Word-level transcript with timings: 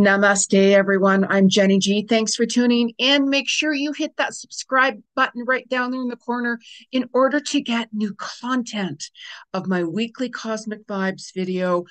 Namaste, 0.00 0.72
everyone. 0.72 1.26
I'm 1.28 1.50
Jenny 1.50 1.78
G. 1.78 2.06
Thanks 2.08 2.34
for 2.34 2.46
tuning 2.46 2.94
in. 2.96 3.28
Make 3.28 3.50
sure 3.50 3.74
you 3.74 3.92
hit 3.92 4.16
that 4.16 4.32
subscribe 4.32 4.94
button 5.14 5.44
right 5.46 5.68
down 5.68 5.90
there 5.90 6.00
in 6.00 6.08
the 6.08 6.16
corner 6.16 6.58
in 6.90 7.06
order 7.12 7.38
to 7.38 7.60
get 7.60 7.90
new 7.92 8.14
content 8.14 9.10
of 9.52 9.66
my 9.66 9.84
weekly 9.84 10.30
Cosmic 10.30 10.86
Vibes 10.86 11.34
video. 11.34 11.84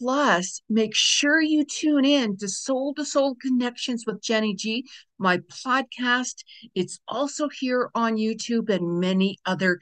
Plus, 0.00 0.62
make 0.70 0.94
sure 0.94 1.38
you 1.38 1.66
tune 1.66 2.06
in 2.06 2.38
to 2.38 2.48
Soul 2.48 2.94
to 2.94 3.04
Soul 3.04 3.34
Connections 3.34 4.04
with 4.06 4.22
Jenny 4.22 4.54
G, 4.54 4.86
my 5.18 5.38
podcast. 5.64 6.44
It's 6.74 6.98
also 7.06 7.50
here 7.50 7.90
on 7.94 8.16
YouTube 8.16 8.70
and 8.70 9.00
many 9.00 9.38
other 9.44 9.80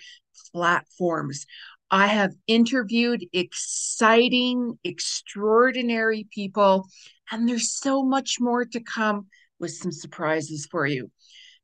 platforms. 0.52 1.46
I 1.92 2.06
have 2.06 2.32
interviewed 2.46 3.26
exciting, 3.32 4.79
extraordinary 4.82 6.26
people, 6.34 6.88
and 7.32 7.48
there's 7.48 7.72
so 7.72 8.04
much 8.04 8.36
more 8.38 8.64
to 8.66 8.80
come 8.80 9.27
with 9.59 9.73
some 9.73 9.90
surprises 9.90 10.68
for 10.70 10.86
you. 10.86 11.10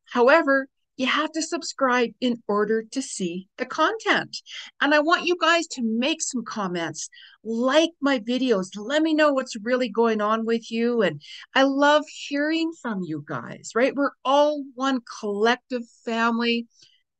However, 0.06 0.66
you 0.96 1.06
have 1.06 1.30
to 1.32 1.42
subscribe 1.42 2.10
in 2.20 2.42
order 2.48 2.82
to 2.90 3.00
see 3.00 3.46
the 3.56 3.66
content. 3.66 4.36
And 4.80 4.92
I 4.92 4.98
want 4.98 5.26
you 5.26 5.36
guys 5.40 5.68
to 5.68 5.82
make 5.84 6.20
some 6.20 6.44
comments, 6.44 7.08
like 7.44 7.90
my 8.00 8.18
videos, 8.18 8.70
let 8.76 9.02
me 9.02 9.14
know 9.14 9.32
what's 9.32 9.54
really 9.62 9.88
going 9.88 10.20
on 10.20 10.44
with 10.44 10.72
you. 10.72 11.02
And 11.02 11.22
I 11.54 11.62
love 11.62 12.04
hearing 12.28 12.72
from 12.82 13.02
you 13.04 13.24
guys, 13.28 13.70
right? 13.76 13.94
We're 13.94 14.10
all 14.24 14.64
one 14.74 15.00
collective 15.20 15.82
family 16.04 16.66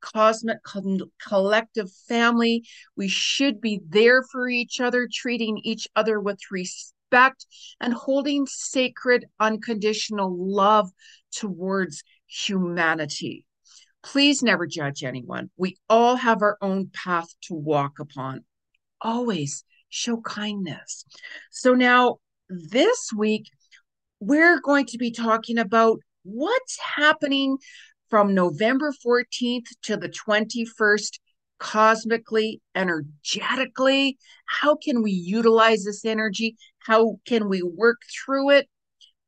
cosmic 0.00 0.58
collective 1.20 1.90
family. 2.08 2.64
We 2.96 3.08
should 3.08 3.60
be 3.60 3.80
there 3.88 4.22
for 4.30 4.48
each 4.48 4.80
other, 4.80 5.08
treating 5.12 5.58
each 5.58 5.88
other 5.96 6.20
with 6.20 6.38
respect 7.10 7.46
and 7.80 7.92
holding 7.92 8.46
sacred, 8.46 9.26
unconditional 9.40 10.34
love 10.36 10.90
towards 11.34 12.02
humanity. 12.26 13.44
Please 14.02 14.42
never 14.42 14.66
judge 14.66 15.02
anyone. 15.02 15.50
We 15.56 15.76
all 15.88 16.16
have 16.16 16.42
our 16.42 16.56
own 16.60 16.90
path 16.92 17.28
to 17.42 17.54
walk 17.54 17.98
upon. 17.98 18.44
Always 19.00 19.64
show 19.88 20.18
kindness. 20.20 21.04
So, 21.50 21.74
now 21.74 22.16
this 22.48 23.10
week, 23.16 23.46
we're 24.20 24.60
going 24.60 24.86
to 24.86 24.98
be 24.98 25.10
talking 25.10 25.58
about 25.58 25.98
what's 26.22 26.78
happening 26.96 27.58
from 28.08 28.34
November 28.34 28.92
14th 29.04 29.66
to 29.82 29.96
the 29.96 30.08
21st 30.08 31.18
cosmically, 31.58 32.60
energetically. 32.74 34.16
How 34.46 34.76
can 34.76 35.02
we 35.02 35.10
utilize 35.10 35.84
this 35.84 36.04
energy? 36.04 36.56
How 36.88 37.18
can 37.26 37.50
we 37.50 37.62
work 37.62 37.98
through 38.10 38.48
it 38.48 38.66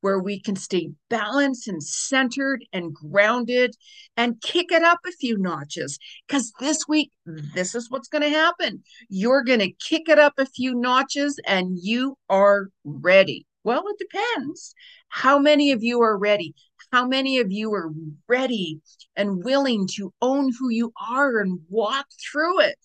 where 0.00 0.18
we 0.18 0.40
can 0.40 0.56
stay 0.56 0.92
balanced 1.10 1.68
and 1.68 1.82
centered 1.82 2.64
and 2.72 2.94
grounded 2.94 3.76
and 4.16 4.40
kick 4.40 4.72
it 4.72 4.82
up 4.82 5.00
a 5.06 5.12
few 5.12 5.36
notches? 5.36 5.98
Because 6.26 6.54
this 6.58 6.88
week, 6.88 7.12
this 7.26 7.74
is 7.74 7.90
what's 7.90 8.08
going 8.08 8.22
to 8.22 8.30
happen. 8.30 8.82
You're 9.10 9.44
going 9.44 9.58
to 9.58 9.72
kick 9.72 10.08
it 10.08 10.18
up 10.18 10.32
a 10.38 10.46
few 10.46 10.74
notches 10.74 11.38
and 11.46 11.76
you 11.78 12.16
are 12.30 12.68
ready. 12.82 13.46
Well, 13.62 13.84
it 13.88 13.98
depends. 13.98 14.74
How 15.10 15.38
many 15.38 15.70
of 15.72 15.82
you 15.82 16.00
are 16.00 16.16
ready? 16.16 16.54
How 16.92 17.06
many 17.06 17.40
of 17.40 17.52
you 17.52 17.74
are 17.74 17.90
ready 18.26 18.80
and 19.16 19.44
willing 19.44 19.86
to 19.96 20.14
own 20.22 20.50
who 20.58 20.70
you 20.70 20.94
are 21.10 21.40
and 21.40 21.60
walk 21.68 22.06
through 22.32 22.60
it 22.62 22.78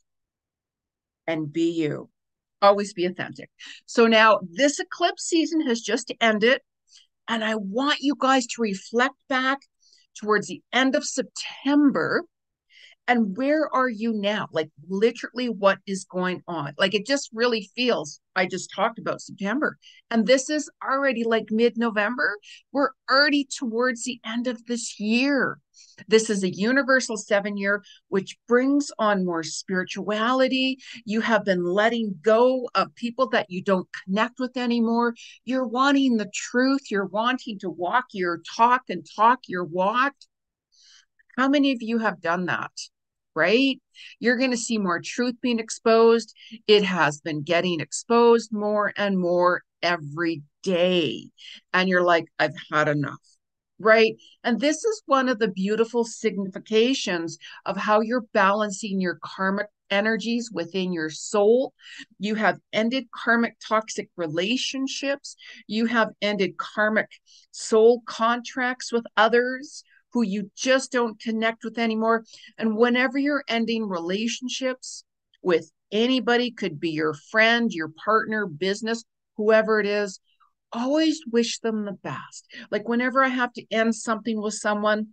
and 1.27 1.53
be 1.53 1.71
you? 1.71 2.09
Always 2.65 2.93
be 2.93 3.05
authentic. 3.05 3.49
So 3.85 4.07
now 4.07 4.39
this 4.51 4.79
eclipse 4.79 5.23
season 5.23 5.61
has 5.67 5.81
just 5.81 6.11
ended, 6.19 6.61
and 7.27 7.43
I 7.43 7.55
want 7.55 7.99
you 8.01 8.15
guys 8.19 8.47
to 8.47 8.61
reflect 8.61 9.15
back 9.29 9.59
towards 10.19 10.47
the 10.47 10.61
end 10.73 10.95
of 10.95 11.05
September 11.05 12.23
and 13.07 13.38
where 13.38 13.73
are 13.73 13.89
you 13.89 14.13
now? 14.13 14.47
Like, 14.51 14.69
literally, 14.88 15.49
what 15.49 15.77
is 15.85 16.05
going 16.05 16.41
on? 16.47 16.73
Like, 16.77 16.95
it 16.95 17.05
just 17.05 17.29
really 17.33 17.69
feels. 17.75 18.19
I 18.35 18.45
just 18.47 18.71
talked 18.75 18.99
about 18.99 19.21
September, 19.21 19.77
and 20.09 20.25
this 20.25 20.49
is 20.49 20.69
already 20.83 21.23
like 21.23 21.45
mid 21.51 21.77
November. 21.77 22.38
We're 22.71 22.89
already 23.09 23.47
towards 23.57 24.03
the 24.03 24.19
end 24.25 24.47
of 24.47 24.65
this 24.65 24.99
year. 24.99 25.59
This 26.07 26.29
is 26.29 26.44
a 26.44 26.53
universal 26.53 27.17
seven 27.17 27.57
year, 27.57 27.83
which 28.09 28.38
brings 28.47 28.91
on 28.97 29.25
more 29.25 29.44
spirituality. 29.44 30.79
You 31.05 31.21
have 31.21 31.45
been 31.45 31.63
letting 31.63 32.19
go 32.21 32.69
of 32.75 32.95
people 32.95 33.29
that 33.29 33.49
you 33.49 33.61
don't 33.61 33.88
connect 34.03 34.39
with 34.39 34.57
anymore. 34.57 35.15
You're 35.45 35.67
wanting 35.67 36.17
the 36.17 36.29
truth. 36.33 36.89
You're 36.89 37.05
wanting 37.05 37.59
to 37.59 37.69
walk 37.69 38.05
your 38.13 38.41
talk 38.55 38.83
and 38.89 39.05
talk 39.15 39.41
your 39.47 39.63
walk. 39.63 40.13
How 41.38 41.49
many 41.49 41.71
of 41.71 41.81
you 41.81 41.99
have 41.99 42.21
done 42.21 42.45
that? 42.45 42.71
Right? 43.35 43.79
You're 44.19 44.38
going 44.38 44.51
to 44.51 44.57
see 44.57 44.78
more 44.78 45.01
truth 45.03 45.35
being 45.41 45.59
exposed. 45.59 46.34
It 46.68 46.84
has 46.84 47.22
been 47.22 47.44
getting 47.44 47.79
exposed 47.79 48.51
more 48.51 48.94
and 48.96 49.19
more 49.19 49.63
every 49.84 50.41
day. 50.63 51.29
And 51.74 51.90
you're 51.90 52.03
like, 52.03 52.25
I've 52.40 52.56
had 52.72 52.88
enough, 52.88 53.22
right? 53.79 54.16
And 54.44 54.59
this 54.59 54.84
is 54.84 55.03
one 55.06 55.29
of 55.29 55.40
the 55.40 55.50
beautiful 55.50 56.03
significations 56.06 57.38
of 57.66 57.78
how 57.78 58.01
you're 58.01 58.25
balancing 58.34 59.00
your 59.01 59.19
karmic 59.24 59.68
energies 59.91 60.50
within 60.51 60.91
your 60.91 61.09
soul. 61.09 61.74
You 62.18 62.35
have 62.35 62.59
ended 62.74 63.06
karmic 63.13 63.56
toxic 63.66 64.09
relationships. 64.16 65.35
You 65.68 65.85
have 65.85 66.09
ended 66.22 66.57
karmic 66.57 67.09
soul 67.51 68.01
contracts 68.07 68.91
with 68.91 69.06
others 69.16 69.84
who 70.15 70.21
you 70.23 70.49
just 70.55 70.93
don't 70.93 71.19
connect 71.19 71.65
with 71.65 71.77
anymore. 71.77 72.23
And 72.57 72.77
whenever 72.77 73.17
you're 73.17 73.43
ending 73.49 73.85
relationships 73.87 75.03
with 75.43 75.69
anybody, 75.91 76.51
could 76.51 76.79
be 76.79 76.91
your 76.91 77.13
friend, 77.13 77.69
your 77.69 77.91
partner, 78.03 78.47
business, 78.47 79.03
whoever 79.35 79.81
it 79.81 79.85
is, 79.85 80.21
always 80.71 81.19
wish 81.29 81.59
them 81.59 81.83
the 81.83 81.91
best. 81.91 82.47
Like 82.71 82.87
whenever 82.87 83.21
I 83.21 83.27
have 83.27 83.51
to 83.53 83.65
end 83.69 83.93
something 83.93 84.41
with 84.41 84.53
someone, 84.53 85.07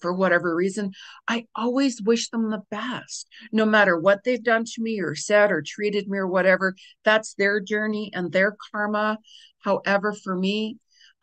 for 0.00 0.12
whatever 0.12 0.54
reason, 0.54 0.90
I 1.28 1.46
always 1.54 2.02
wish 2.02 2.28
them 2.30 2.50
the 2.50 2.62
best, 2.68 3.28
no 3.52 3.64
matter 3.64 3.96
what 3.96 4.24
they've 4.24 4.42
done 4.42 4.64
to 4.64 4.82
me 4.82 5.00
or 5.00 5.14
said 5.14 5.52
or 5.52 5.62
treated 5.64 6.08
me 6.08 6.18
or 6.18 6.26
whatever. 6.26 6.74
That's 7.04 7.34
their 7.34 7.60
journey 7.60 8.10
and 8.12 8.32
their 8.32 8.56
karma. 8.72 9.18
However, 9.60 10.12
for 10.12 10.34
me, 10.36 10.78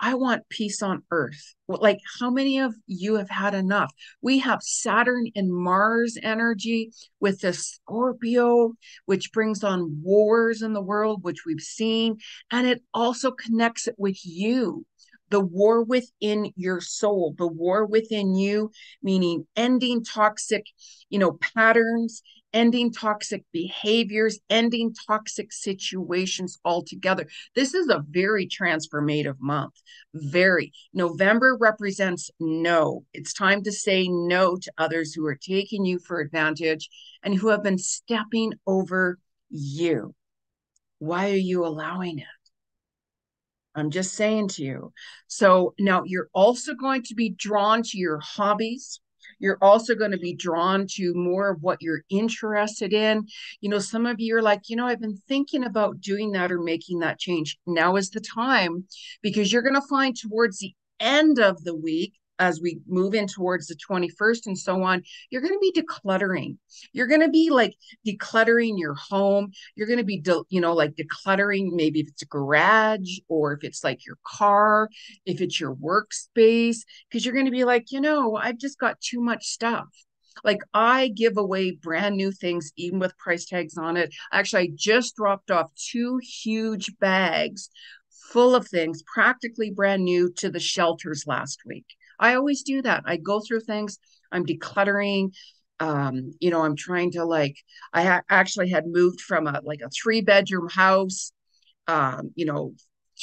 I 0.06 0.16
want 0.16 0.50
peace 0.50 0.82
on 0.82 1.04
earth. 1.12 1.56
Like, 1.70 2.00
how 2.20 2.30
many 2.30 2.60
of 2.60 2.76
you 2.88 3.16
have 3.16 3.30
had 3.30 3.54
enough? 3.54 3.90
We 4.22 4.40
have 4.40 4.62
Saturn 4.62 5.28
and 5.34 5.50
Mars 5.50 6.18
energy 6.22 6.92
with 7.22 7.40
the 7.40 7.54
Scorpio, 7.54 8.74
which 9.06 9.32
brings 9.32 9.64
on 9.64 10.02
wars 10.04 10.62
in 10.62 10.74
the 10.74 10.82
world, 10.82 11.24
which 11.24 11.46
we've 11.46 11.62
seen. 11.62 12.18
And 12.52 12.68
it 12.68 12.84
also 12.94 13.32
connects 13.32 13.88
it 13.88 13.96
with 13.98 14.18
you 14.26 14.86
the 15.30 15.40
war 15.40 15.82
within 15.82 16.52
your 16.58 16.82
soul, 16.82 17.34
the 17.38 17.48
war 17.48 17.86
within 17.86 18.36
you, 18.36 18.72
meaning 19.02 19.48
ending 19.56 20.04
toxic, 20.04 20.66
you 21.10 21.18
know, 21.18 21.40
patterns, 21.56 22.22
ending 22.54 22.92
toxic 22.92 23.44
behaviors, 23.52 24.40
ending 24.50 24.94
toxic 25.08 25.52
situations 25.52 26.60
altogether. 26.64 27.28
This 27.56 27.74
is 27.74 27.90
a 27.90 28.04
very 28.10 28.48
transformative 28.48 29.38
month. 29.40 29.74
Very. 30.14 30.72
November 30.94 31.58
represents 31.60 32.30
no. 32.40 33.04
It's 33.14 33.34
time 33.34 33.64
to 33.64 33.72
say 33.72 34.08
no 34.08 34.58
to 34.58 34.74
others 34.78 35.14
who 35.14 35.26
are 35.26 35.36
taking 35.36 35.86
you 35.86 36.00
for 36.00 36.20
advantage 36.20 36.90
and 37.24 37.36
who 37.36 37.50
have 37.50 37.64
been 37.64 37.78
stepping 37.78 38.54
over 38.68 39.20
you. 39.50 40.14
Why 41.00 41.32
are 41.32 41.36
you 41.36 41.66
allowing 41.66 42.20
it? 42.20 42.26
I'm 43.76 43.90
just 43.90 44.14
saying 44.14 44.50
to 44.50 44.64
you. 44.64 44.94
So 45.28 45.74
now 45.80 46.04
you're 46.06 46.30
also 46.34 46.76
going 46.76 47.04
to 47.04 47.16
be 47.16 47.30
drawn 47.30 47.82
to 47.84 47.98
your 47.98 48.20
hobbies, 48.20 49.00
you're 49.44 49.58
also 49.62 49.94
going 49.94 50.12
to 50.12 50.18
be 50.18 50.34
drawn 50.34 50.88
to 50.88 51.14
more 51.14 51.50
of 51.50 51.62
what 51.62 51.82
you're 51.82 52.04
interested 52.10 52.94
in. 52.94 53.28
You 53.60 53.70
know, 53.70 53.80
some 53.80 54.06
of 54.06 54.22
you 54.22 54.38
are 54.38 54.42
like, 54.42 54.70
you 54.70 54.78
know, 54.78 54.88
I've 54.88 55.02
been 55.02 55.18
thinking 55.28 55.66
about 55.66 56.00
doing 56.00 56.32
that 56.32 56.50
or 56.50 56.62
making 56.62 57.00
that 57.00 57.20
change. 57.20 57.58
Now 57.68 57.98
is 57.98 58.10
the 58.10 58.22
time 58.22 58.86
because 59.22 59.52
you're 59.52 59.62
going 59.62 59.76
to 59.76 59.82
find 59.82 60.16
towards 60.16 60.60
the 60.60 60.74
end 61.02 61.40
of 61.40 61.62
the 61.66 61.76
week 61.76 62.14
as 62.40 62.60
we 62.62 62.80
move 62.88 63.14
in 63.14 63.28
towards 63.28 63.68
the 63.68 63.76
21st 63.76 64.48
and 64.48 64.58
so 64.58 64.82
on, 64.84 65.04
you're 65.30 65.42
going 65.42 65.54
to 65.54 65.60
be 65.60 65.72
decluttering. 65.72 66.58
You're 66.92 67.08
going 67.08 67.22
to 67.22 67.30
be 67.30 67.50
like 67.50 67.76
decluttering 68.08 68.74
your 68.78 68.96
home. 68.96 69.52
You're 69.76 69.88
going 69.88 70.00
to 70.00 70.06
be, 70.06 70.20
de- 70.20 70.44
you 70.50 70.62
know, 70.62 70.74
like 70.74 70.96
decluttering 70.96 71.72
maybe 71.74 72.00
if 72.00 72.08
it's 72.08 72.24
a 72.24 72.28
garage 72.28 73.20
or 73.28 73.54
if 73.54 73.64
it's 73.64 73.84
like 73.84 74.06
your 74.06 74.18
car, 74.26 74.90
if 75.26 75.42
it's 75.42 75.60
your 75.60 75.76
workspace, 75.76 76.80
because 77.10 77.26
you're 77.26 77.36
going 77.36 77.46
to 77.46 77.52
be 77.52 77.64
like, 77.66 77.92
you 77.92 78.02
know, 78.02 78.36
I've 78.36 78.58
just 78.58 78.80
got 78.80 79.00
too 79.00 79.22
much 79.22 79.46
stuff. 79.46 79.88
Like 80.44 80.60
I 80.74 81.10
give 81.10 81.38
away 81.38 81.72
brand 81.72 82.18
new 82.18 82.32
things, 82.32 82.72
even 82.76 83.00
with 83.00 83.18
price 83.18 83.46
tags 83.46 83.78
on 83.78 83.98
it. 83.98 84.14
Actually, 84.32 84.64
I 84.64 84.70
just 84.76 85.16
dropped 85.16 85.52
off 85.52 85.72
two 85.76 86.20
huge 86.24 86.92
bags 87.00 87.70
full 88.32 88.56
of 88.56 88.68
things, 88.68 89.04
practically 89.04 89.70
brand 89.70 90.04
new 90.04 90.32
to 90.34 90.50
the 90.50 90.60
shelters 90.60 91.26
last 91.28 91.60
week. 91.66 91.86
I 92.24 92.36
always 92.36 92.64
do 92.64 92.82
that. 92.82 93.04
I 93.06 93.18
go 93.18 93.42
through 93.42 93.60
things, 93.62 94.00
I'm 94.32 94.46
decluttering. 94.46 95.34
Um, 95.82 96.32
you 96.40 96.50
know, 96.52 96.62
I'm 96.62 96.78
trying 96.78 97.12
to 97.12 97.26
like, 97.26 97.58
I 97.92 98.04
ha- 98.04 98.22
actually 98.30 98.70
had 98.70 98.86
moved 98.88 99.20
from 99.20 99.46
a 99.46 99.60
like 99.64 99.82
a 99.84 99.90
three 99.90 100.22
bedroom 100.22 100.70
house, 100.70 101.34
um, 101.88 102.32
you 102.36 102.46
know, 102.46 102.74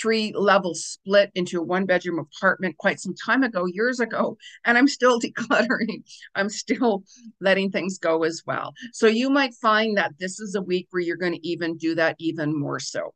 three 0.00 0.34
levels 0.36 0.84
split 0.84 1.30
into 1.34 1.60
a 1.60 1.64
one 1.64 1.86
bedroom 1.86 2.18
apartment 2.18 2.76
quite 2.76 3.00
some 3.00 3.14
time 3.14 3.42
ago, 3.42 3.64
years 3.64 4.00
ago, 4.00 4.36
and 4.66 4.76
I'm 4.76 4.86
still 4.86 5.18
decluttering. 5.26 6.02
I'm 6.34 6.50
still 6.50 7.04
letting 7.40 7.70
things 7.70 7.98
go 7.98 8.24
as 8.24 8.42
well. 8.46 8.74
So 8.92 9.06
you 9.06 9.30
might 9.30 9.54
find 9.54 9.96
that 9.96 10.12
this 10.18 10.40
is 10.40 10.54
a 10.54 10.62
week 10.62 10.88
where 10.90 11.02
you're 11.02 11.16
going 11.16 11.34
to 11.34 11.48
even 11.48 11.78
do 11.78 11.94
that 11.94 12.16
even 12.18 12.54
more 12.58 12.78
so. 12.78 13.14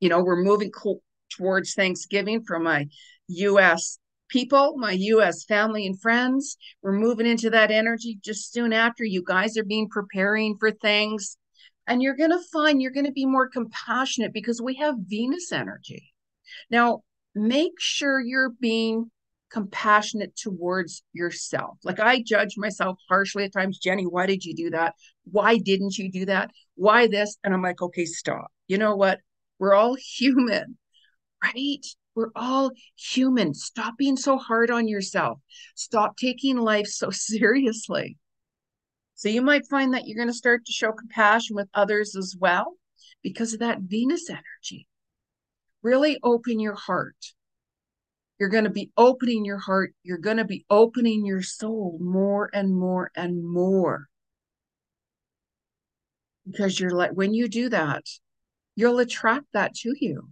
You 0.00 0.08
know, 0.08 0.24
we're 0.24 0.42
moving 0.42 0.70
co- 0.70 1.02
towards 1.28 1.74
Thanksgiving 1.74 2.44
for 2.44 2.58
my 2.58 2.88
US 3.28 3.98
people, 4.28 4.74
my 4.76 4.92
US 4.92 5.44
family 5.44 5.86
and 5.86 6.00
friends. 6.00 6.56
We're 6.82 6.92
moving 6.92 7.26
into 7.26 7.50
that 7.50 7.70
energy 7.70 8.18
just 8.22 8.52
soon 8.52 8.72
after 8.72 9.04
you 9.04 9.22
guys 9.26 9.56
are 9.56 9.64
being 9.64 9.88
preparing 9.88 10.56
for 10.58 10.70
things 10.70 11.36
and 11.86 12.02
you're 12.02 12.16
going 12.16 12.30
to 12.30 12.42
find 12.52 12.82
you're 12.82 12.90
going 12.90 13.06
to 13.06 13.12
be 13.12 13.26
more 13.26 13.48
compassionate 13.48 14.32
because 14.32 14.60
we 14.60 14.74
have 14.76 14.96
Venus 15.06 15.52
energy. 15.52 16.12
Now, 16.70 17.02
make 17.34 17.78
sure 17.78 18.20
you're 18.20 18.50
being 18.60 19.10
compassionate 19.50 20.36
towards 20.36 21.02
yourself. 21.12 21.78
Like 21.84 22.00
I 22.00 22.22
judge 22.22 22.54
myself 22.56 22.98
harshly 23.08 23.44
at 23.44 23.52
times. 23.52 23.78
Jenny, 23.78 24.04
why 24.04 24.26
did 24.26 24.44
you 24.44 24.54
do 24.54 24.70
that? 24.70 24.94
Why 25.30 25.58
didn't 25.58 25.96
you 25.96 26.10
do 26.10 26.26
that? 26.26 26.50
Why 26.74 27.06
this? 27.06 27.36
And 27.44 27.54
I'm 27.54 27.62
like, 27.62 27.80
okay, 27.80 28.04
stop. 28.04 28.48
You 28.66 28.78
know 28.78 28.96
what? 28.96 29.20
We're 29.58 29.74
all 29.74 29.96
human, 30.18 30.76
right? 31.42 31.86
We're 32.16 32.32
all 32.34 32.72
human. 32.96 33.52
Stop 33.52 33.98
being 33.98 34.16
so 34.16 34.38
hard 34.38 34.70
on 34.70 34.88
yourself. 34.88 35.38
Stop 35.74 36.16
taking 36.16 36.56
life 36.56 36.86
so 36.86 37.10
seriously. 37.12 38.16
So 39.14 39.28
you 39.28 39.42
might 39.42 39.68
find 39.68 39.94
that 39.94 40.06
you're 40.06 40.16
going 40.16 40.32
to 40.32 40.34
start 40.34 40.64
to 40.64 40.72
show 40.72 40.92
compassion 40.92 41.54
with 41.54 41.68
others 41.74 42.16
as 42.16 42.34
well 42.38 42.74
because 43.22 43.52
of 43.52 43.60
that 43.60 43.80
Venus 43.82 44.28
energy. 44.30 44.88
Really 45.82 46.18
open 46.22 46.58
your 46.58 46.74
heart. 46.74 47.16
You're 48.38 48.48
going 48.48 48.64
to 48.64 48.70
be 48.70 48.90
opening 48.96 49.44
your 49.44 49.58
heart. 49.58 49.94
You're 50.02 50.18
going 50.18 50.36
to 50.38 50.44
be 50.44 50.64
opening 50.68 51.24
your 51.24 51.42
soul 51.42 51.98
more 52.00 52.50
and 52.52 52.74
more 52.74 53.10
and 53.14 53.44
more. 53.46 54.08
Because 56.46 56.78
you're 56.78 56.90
like, 56.90 57.12
when 57.12 57.34
you 57.34 57.48
do 57.48 57.68
that, 57.70 58.04
you'll 58.74 58.98
attract 58.98 59.46
that 59.52 59.74
to 59.76 59.94
you. 59.98 60.30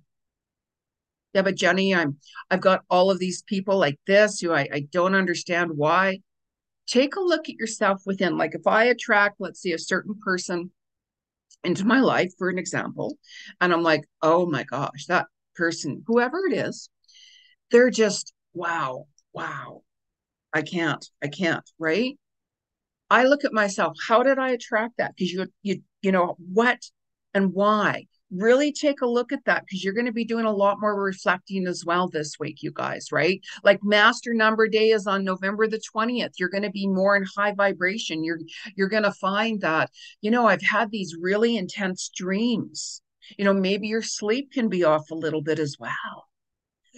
Yeah, 1.34 1.42
but 1.42 1.56
Jenny, 1.56 1.94
I'm 1.94 2.16
I've 2.50 2.60
got 2.60 2.84
all 2.88 3.10
of 3.10 3.18
these 3.18 3.42
people 3.42 3.76
like 3.76 3.98
this 4.06 4.40
who 4.40 4.52
I, 4.52 4.68
I 4.72 4.86
don't 4.92 5.14
understand 5.14 5.72
why 5.74 6.20
take 6.86 7.16
a 7.16 7.20
look 7.20 7.48
at 7.48 7.56
yourself 7.56 8.02
within. 8.06 8.36
Like 8.36 8.54
if 8.54 8.66
I 8.66 8.84
attract, 8.84 9.36
let's 9.40 9.62
say, 9.62 9.72
a 9.72 9.78
certain 9.78 10.14
person 10.24 10.70
into 11.62 11.84
my 11.84 12.00
life, 12.00 12.32
for 12.38 12.48
an 12.50 12.58
example, 12.58 13.18
and 13.60 13.72
I'm 13.72 13.82
like, 13.82 14.04
oh 14.22 14.46
my 14.46 14.64
gosh, 14.64 15.06
that 15.08 15.26
person, 15.56 16.04
whoever 16.06 16.46
it 16.46 16.52
is, 16.52 16.90
they're 17.70 17.90
just, 17.90 18.32
wow, 18.52 19.06
wow. 19.32 19.82
I 20.52 20.62
can't, 20.62 21.04
I 21.22 21.28
can't, 21.28 21.68
right? 21.78 22.18
I 23.10 23.24
look 23.24 23.44
at 23.44 23.52
myself, 23.52 23.96
how 24.06 24.22
did 24.22 24.38
I 24.38 24.50
attract 24.50 24.98
that? 24.98 25.14
Because 25.16 25.32
you, 25.32 25.46
you, 25.62 25.82
you 26.02 26.12
know, 26.12 26.36
what 26.52 26.78
and 27.32 27.52
why? 27.52 28.06
Really 28.36 28.72
take 28.72 29.00
a 29.00 29.06
look 29.06 29.32
at 29.32 29.44
that 29.44 29.64
because 29.64 29.84
you're 29.84 29.94
going 29.94 30.06
to 30.06 30.12
be 30.12 30.24
doing 30.24 30.44
a 30.44 30.52
lot 30.52 30.80
more 30.80 31.00
reflecting 31.00 31.66
as 31.66 31.84
well 31.84 32.08
this 32.08 32.38
week, 32.38 32.62
you 32.62 32.72
guys, 32.72 33.12
right? 33.12 33.40
Like 33.62 33.82
master 33.82 34.34
number 34.34 34.68
day 34.68 34.90
is 34.90 35.06
on 35.06 35.24
November 35.24 35.66
the 35.66 35.80
20th. 35.94 36.32
You're 36.38 36.48
going 36.48 36.62
to 36.62 36.70
be 36.70 36.86
more 36.86 37.16
in 37.16 37.24
high 37.36 37.52
vibration. 37.52 38.24
You're 38.24 38.40
you're 38.76 38.88
going 38.88 39.02
to 39.02 39.12
find 39.12 39.60
that, 39.60 39.90
you 40.20 40.30
know, 40.30 40.46
I've 40.46 40.62
had 40.62 40.90
these 40.90 41.16
really 41.20 41.56
intense 41.56 42.10
dreams. 42.14 43.02
You 43.38 43.44
know, 43.44 43.54
maybe 43.54 43.88
your 43.88 44.02
sleep 44.02 44.52
can 44.52 44.68
be 44.68 44.84
off 44.84 45.10
a 45.10 45.14
little 45.14 45.42
bit 45.42 45.58
as 45.58 45.76
well. 45.78 46.28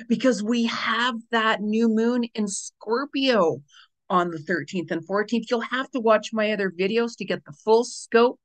Because 0.08 0.42
we 0.42 0.66
have 0.66 1.14
that 1.30 1.62
new 1.62 1.88
moon 1.88 2.24
in 2.34 2.48
Scorpio 2.48 3.62
on 4.10 4.30
the 4.30 4.38
13th 4.38 4.90
and 4.90 5.06
14th. 5.06 5.44
You'll 5.50 5.60
have 5.60 5.90
to 5.92 6.00
watch 6.00 6.32
my 6.32 6.52
other 6.52 6.70
videos 6.70 7.16
to 7.18 7.24
get 7.24 7.44
the 7.44 7.52
full 7.52 7.84
scope 7.84 8.38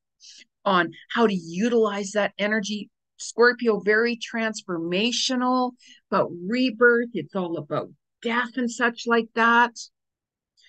on 0.65 0.91
how 1.09 1.27
to 1.27 1.33
utilize 1.33 2.11
that 2.11 2.33
energy. 2.37 2.89
Scorpio, 3.17 3.79
very 3.79 4.17
transformational, 4.17 5.71
but 6.09 6.27
rebirth. 6.47 7.09
It's 7.13 7.35
all 7.35 7.57
about 7.57 7.89
death 8.23 8.57
and 8.57 8.69
such 8.69 9.03
like 9.05 9.27
that. 9.35 9.71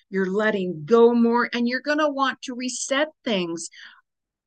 You're 0.09 0.31
letting 0.31 0.83
go 0.85 1.15
more, 1.15 1.49
and 1.51 1.67
you're 1.67 1.81
going 1.81 1.97
to 1.97 2.09
want 2.09 2.41
to 2.43 2.53
reset 2.53 3.07
things 3.25 3.69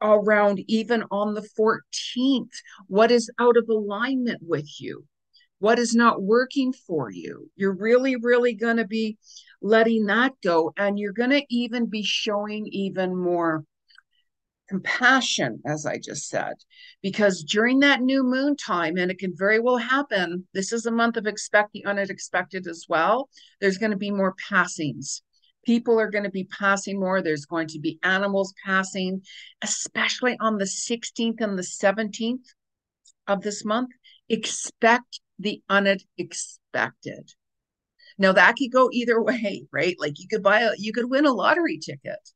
around 0.00 0.60
even 0.68 1.02
on 1.10 1.34
the 1.34 1.48
14th. 1.58 2.52
What 2.86 3.10
is 3.10 3.30
out 3.40 3.56
of 3.56 3.68
alignment 3.68 4.40
with 4.42 4.80
you? 4.80 5.04
What 5.58 5.78
is 5.78 5.94
not 5.94 6.22
working 6.22 6.72
for 6.72 7.10
you? 7.10 7.50
You're 7.56 7.74
really, 7.74 8.14
really 8.14 8.54
going 8.54 8.76
to 8.76 8.86
be 8.86 9.18
letting 9.62 10.06
that 10.06 10.34
go. 10.42 10.72
And 10.76 10.98
you're 10.98 11.12
going 11.12 11.30
to 11.30 11.42
even 11.48 11.86
be 11.86 12.02
showing 12.02 12.66
even 12.70 13.16
more 13.16 13.64
compassion, 14.68 15.60
as 15.66 15.86
I 15.86 15.98
just 15.98 16.28
said, 16.28 16.54
because 17.02 17.42
during 17.42 17.80
that 17.80 18.02
new 18.02 18.22
moon 18.22 18.56
time, 18.56 18.96
and 18.96 19.10
it 19.10 19.18
can 19.18 19.32
very 19.36 19.60
well 19.60 19.76
happen, 19.76 20.46
this 20.54 20.72
is 20.72 20.86
a 20.86 20.90
month 20.90 21.16
of 21.16 21.26
expect 21.26 21.72
the 21.72 21.84
unexpected 21.84 22.66
as 22.66 22.86
well. 22.88 23.28
There's 23.60 23.78
going 23.78 23.92
to 23.92 23.96
be 23.96 24.10
more 24.10 24.34
passings. 24.48 25.22
People 25.64 25.98
are 25.98 26.10
going 26.10 26.24
to 26.24 26.30
be 26.30 26.44
passing 26.44 27.00
more. 27.00 27.22
There's 27.22 27.44
going 27.44 27.68
to 27.68 27.80
be 27.80 27.98
animals 28.02 28.54
passing, 28.64 29.22
especially 29.62 30.36
on 30.40 30.58
the 30.58 30.64
16th 30.64 31.40
and 31.40 31.58
the 31.58 31.62
17th 31.62 32.46
of 33.26 33.42
this 33.42 33.64
month. 33.64 33.90
Expect 34.28 35.20
the 35.38 35.60
unexpected. 35.68 37.32
Now 38.18 38.32
that 38.32 38.56
could 38.56 38.72
go 38.72 38.88
either 38.92 39.20
way, 39.22 39.66
right? 39.72 39.96
Like 39.98 40.18
you 40.18 40.28
could 40.28 40.42
buy 40.42 40.60
a, 40.60 40.70
you 40.78 40.92
could 40.92 41.10
win 41.10 41.26
a 41.26 41.32
lottery 41.32 41.78
ticket. 41.78 42.30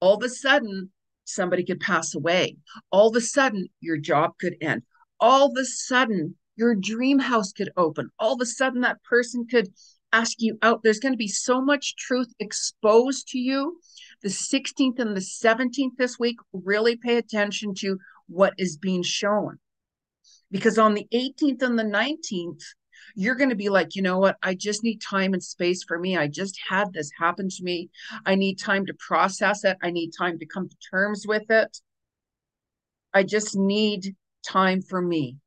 All 0.00 0.16
of 0.16 0.22
a 0.22 0.28
sudden, 0.28 0.92
somebody 1.28 1.64
could 1.64 1.80
pass 1.80 2.14
away. 2.14 2.56
All 2.90 3.08
of 3.08 3.16
a 3.16 3.20
sudden, 3.20 3.68
your 3.80 3.98
job 3.98 4.32
could 4.38 4.56
end. 4.60 4.82
All 5.20 5.50
of 5.50 5.56
a 5.56 5.64
sudden, 5.64 6.36
your 6.56 6.74
dream 6.74 7.18
house 7.18 7.52
could 7.52 7.70
open. 7.76 8.10
All 8.18 8.34
of 8.34 8.40
a 8.40 8.46
sudden, 8.46 8.80
that 8.80 9.02
person 9.04 9.46
could 9.46 9.68
ask 10.12 10.36
you 10.38 10.58
out. 10.62 10.82
There's 10.82 11.00
going 11.00 11.12
to 11.12 11.18
be 11.18 11.28
so 11.28 11.60
much 11.60 11.96
truth 11.96 12.32
exposed 12.38 13.28
to 13.28 13.38
you. 13.38 13.78
The 14.22 14.28
16th 14.28 14.98
and 14.98 15.16
the 15.16 15.20
17th 15.20 15.96
this 15.98 16.18
week, 16.18 16.36
really 16.52 16.96
pay 16.96 17.16
attention 17.16 17.74
to 17.78 17.98
what 18.26 18.54
is 18.58 18.76
being 18.76 19.02
shown. 19.02 19.58
Because 20.50 20.78
on 20.78 20.94
the 20.94 21.06
18th 21.12 21.62
and 21.62 21.78
the 21.78 21.84
19th, 21.84 22.62
you're 23.14 23.34
going 23.34 23.50
to 23.50 23.56
be 23.56 23.68
like, 23.68 23.96
you 23.96 24.02
know 24.02 24.18
what? 24.18 24.36
I 24.42 24.54
just 24.54 24.84
need 24.84 25.00
time 25.00 25.34
and 25.34 25.42
space 25.42 25.84
for 25.84 25.98
me. 25.98 26.16
I 26.16 26.28
just 26.28 26.58
had 26.68 26.92
this 26.92 27.10
happen 27.18 27.48
to 27.48 27.62
me. 27.62 27.90
I 28.24 28.34
need 28.34 28.58
time 28.58 28.86
to 28.86 28.94
process 28.94 29.64
it. 29.64 29.76
I 29.82 29.90
need 29.90 30.12
time 30.16 30.38
to 30.38 30.46
come 30.46 30.68
to 30.68 30.76
terms 30.90 31.24
with 31.26 31.50
it. 31.50 31.78
I 33.14 33.22
just 33.22 33.56
need 33.56 34.14
time 34.46 34.82
for 34.82 35.00
me. 35.00 35.38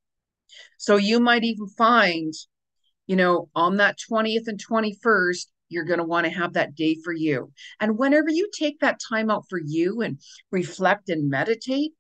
So 0.77 0.98
you 0.98 1.20
might 1.20 1.43
even 1.43 1.67
find, 1.67 2.34
you 3.08 3.15
know, 3.15 3.50
on 3.55 3.77
that 3.77 3.98
20th 4.12 4.48
and 4.48 4.60
21st, 4.63 5.48
you're 5.70 5.86
going 5.86 6.00
to 6.00 6.05
want 6.05 6.25
to 6.25 6.31
have 6.31 6.53
that 6.53 6.75
day 6.75 6.98
for 7.03 7.13
you. 7.13 7.51
And 7.79 7.98
whenever 7.98 8.29
you 8.29 8.50
take 8.53 8.79
that 8.81 9.00
time 9.10 9.29
out 9.29 9.46
for 9.50 9.60
you 9.63 10.01
and 10.01 10.20
reflect 10.51 11.10
and 11.10 11.29
meditate, 11.29 11.93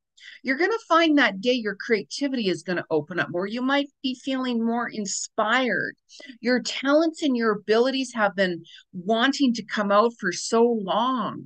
you're 0.43 0.57
going 0.57 0.71
to 0.71 0.85
find 0.87 1.17
that 1.17 1.41
day 1.41 1.53
your 1.53 1.75
creativity 1.75 2.49
is 2.49 2.63
going 2.63 2.77
to 2.77 2.85
open 2.89 3.19
up 3.19 3.29
more. 3.29 3.47
You 3.47 3.61
might 3.61 3.89
be 4.03 4.15
feeling 4.15 4.63
more 4.63 4.89
inspired. 4.89 5.95
Your 6.39 6.61
talents 6.61 7.23
and 7.23 7.35
your 7.35 7.51
abilities 7.51 8.13
have 8.13 8.35
been 8.35 8.63
wanting 8.93 9.53
to 9.55 9.63
come 9.63 9.91
out 9.91 10.13
for 10.19 10.31
so 10.31 10.63
long. 10.63 11.45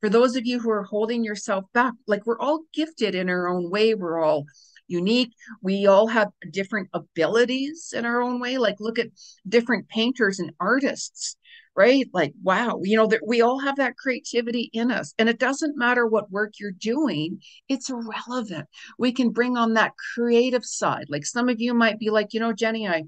For 0.00 0.08
those 0.08 0.36
of 0.36 0.46
you 0.46 0.60
who 0.60 0.70
are 0.70 0.84
holding 0.84 1.24
yourself 1.24 1.64
back, 1.74 1.94
like 2.06 2.24
we're 2.24 2.38
all 2.38 2.60
gifted 2.72 3.14
in 3.14 3.28
our 3.28 3.48
own 3.48 3.70
way, 3.70 3.94
we're 3.94 4.22
all 4.22 4.44
unique. 4.86 5.32
We 5.62 5.86
all 5.86 6.06
have 6.06 6.28
different 6.50 6.88
abilities 6.92 7.92
in 7.94 8.04
our 8.04 8.22
own 8.22 8.40
way. 8.40 8.58
Like, 8.58 8.76
look 8.80 8.98
at 8.98 9.08
different 9.46 9.88
painters 9.88 10.38
and 10.38 10.52
artists 10.58 11.36
right? 11.78 12.08
Like, 12.12 12.34
wow, 12.42 12.80
you 12.82 12.96
know, 12.96 13.06
that 13.06 13.24
we 13.24 13.40
all 13.40 13.60
have 13.60 13.76
that 13.76 13.96
creativity 13.96 14.68
in 14.72 14.90
us. 14.90 15.14
And 15.16 15.28
it 15.28 15.38
doesn't 15.38 15.78
matter 15.78 16.08
what 16.08 16.28
work 16.28 16.54
you're 16.58 16.72
doing, 16.72 17.40
it's 17.68 17.88
irrelevant. 17.88 18.66
We 18.98 19.12
can 19.12 19.30
bring 19.30 19.56
on 19.56 19.74
that 19.74 19.92
creative 20.12 20.64
side. 20.64 21.06
Like 21.08 21.24
some 21.24 21.48
of 21.48 21.60
you 21.60 21.74
might 21.74 22.00
be 22.00 22.10
like, 22.10 22.34
you 22.34 22.40
know, 22.40 22.52
Jenny, 22.52 22.88
I 22.88 23.04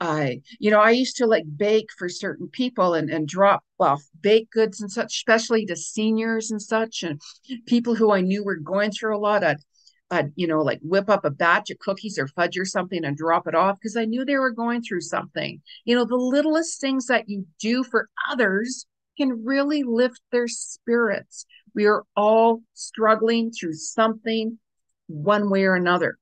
I, 0.00 0.42
you 0.58 0.70
know, 0.70 0.80
I 0.80 0.90
used 0.90 1.16
to 1.16 1.26
like 1.26 1.44
bake 1.56 1.88
for 1.96 2.10
certain 2.10 2.48
people 2.48 2.92
and, 2.92 3.08
and 3.08 3.26
drop 3.26 3.64
off 3.80 4.02
baked 4.20 4.52
goods 4.52 4.82
and 4.82 4.92
such, 4.92 5.14
especially 5.14 5.64
to 5.66 5.74
seniors 5.74 6.50
and 6.50 6.60
such, 6.60 7.02
and 7.02 7.18
people 7.66 7.94
who 7.94 8.12
I 8.12 8.20
knew 8.20 8.44
were 8.44 8.56
going 8.56 8.90
through 8.90 9.16
a 9.16 9.18
lot. 9.18 9.42
I'd 9.42 9.56
you 10.36 10.46
know, 10.46 10.62
like 10.62 10.80
whip 10.82 11.08
up 11.08 11.24
a 11.24 11.30
batch 11.30 11.70
of 11.70 11.78
cookies 11.78 12.18
or 12.18 12.28
fudge 12.28 12.58
or 12.58 12.64
something 12.64 13.04
and 13.04 13.16
drop 13.16 13.46
it 13.46 13.54
off 13.54 13.78
because 13.80 13.96
I 13.96 14.04
knew 14.04 14.24
they 14.24 14.36
were 14.36 14.52
going 14.52 14.82
through 14.82 15.00
something. 15.00 15.60
You 15.84 15.96
know, 15.96 16.04
the 16.04 16.16
littlest 16.16 16.80
things 16.80 17.06
that 17.06 17.28
you 17.28 17.46
do 17.60 17.82
for 17.82 18.08
others 18.30 18.86
can 19.16 19.44
really 19.44 19.82
lift 19.82 20.20
their 20.32 20.48
spirits. 20.48 21.46
We 21.74 21.86
are 21.86 22.04
all 22.16 22.62
struggling 22.74 23.50
through 23.50 23.74
something 23.74 24.58
one 25.06 25.50
way 25.50 25.64
or 25.64 25.74
another. 25.74 26.18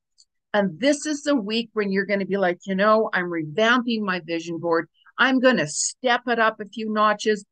And 0.55 0.79
this 0.79 1.07
is 1.07 1.23
the 1.23 1.37
week 1.37 1.71
when 1.73 1.91
you're 1.91 2.07
going 2.07 2.21
to 2.21 2.27
be 2.27 2.37
like, 2.37 2.61
you 2.67 2.75
know, 2.75 3.09
I'm 3.13 3.31
revamping 3.31 4.03
my 4.03 4.21
vision 4.21 4.59
board. 4.59 4.89
I'm 5.19 5.41
going 5.41 5.57
to 5.59 5.67
step 5.67 6.23
it 6.27 6.39
up 6.39 6.61
a 6.61 6.67
few 6.67 6.93
notches. 6.93 7.45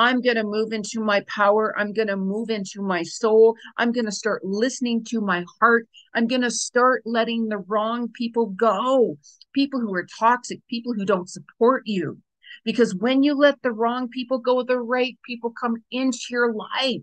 I'm 0.00 0.20
going 0.20 0.36
to 0.36 0.44
move 0.44 0.72
into 0.72 1.00
my 1.00 1.24
power. 1.26 1.74
I'm 1.76 1.92
going 1.92 2.06
to 2.08 2.16
move 2.16 2.50
into 2.50 2.82
my 2.82 3.02
soul. 3.02 3.56
I'm 3.76 3.90
going 3.90 4.04
to 4.04 4.12
start 4.12 4.44
listening 4.44 5.04
to 5.08 5.20
my 5.20 5.44
heart. 5.60 5.88
I'm 6.14 6.28
going 6.28 6.42
to 6.42 6.52
start 6.52 7.02
letting 7.04 7.48
the 7.48 7.58
wrong 7.58 8.08
people 8.12 8.46
go, 8.46 9.18
people 9.52 9.80
who 9.80 9.92
are 9.94 10.06
toxic, 10.18 10.60
people 10.68 10.94
who 10.94 11.04
don't 11.04 11.28
support 11.28 11.82
you. 11.86 12.18
Because 12.64 12.94
when 12.94 13.22
you 13.22 13.34
let 13.34 13.60
the 13.62 13.72
wrong 13.72 14.08
people 14.08 14.38
go, 14.38 14.62
the 14.62 14.78
right 14.78 15.18
people 15.26 15.50
come 15.50 15.76
into 15.90 16.18
your 16.30 16.52
life. 16.52 17.02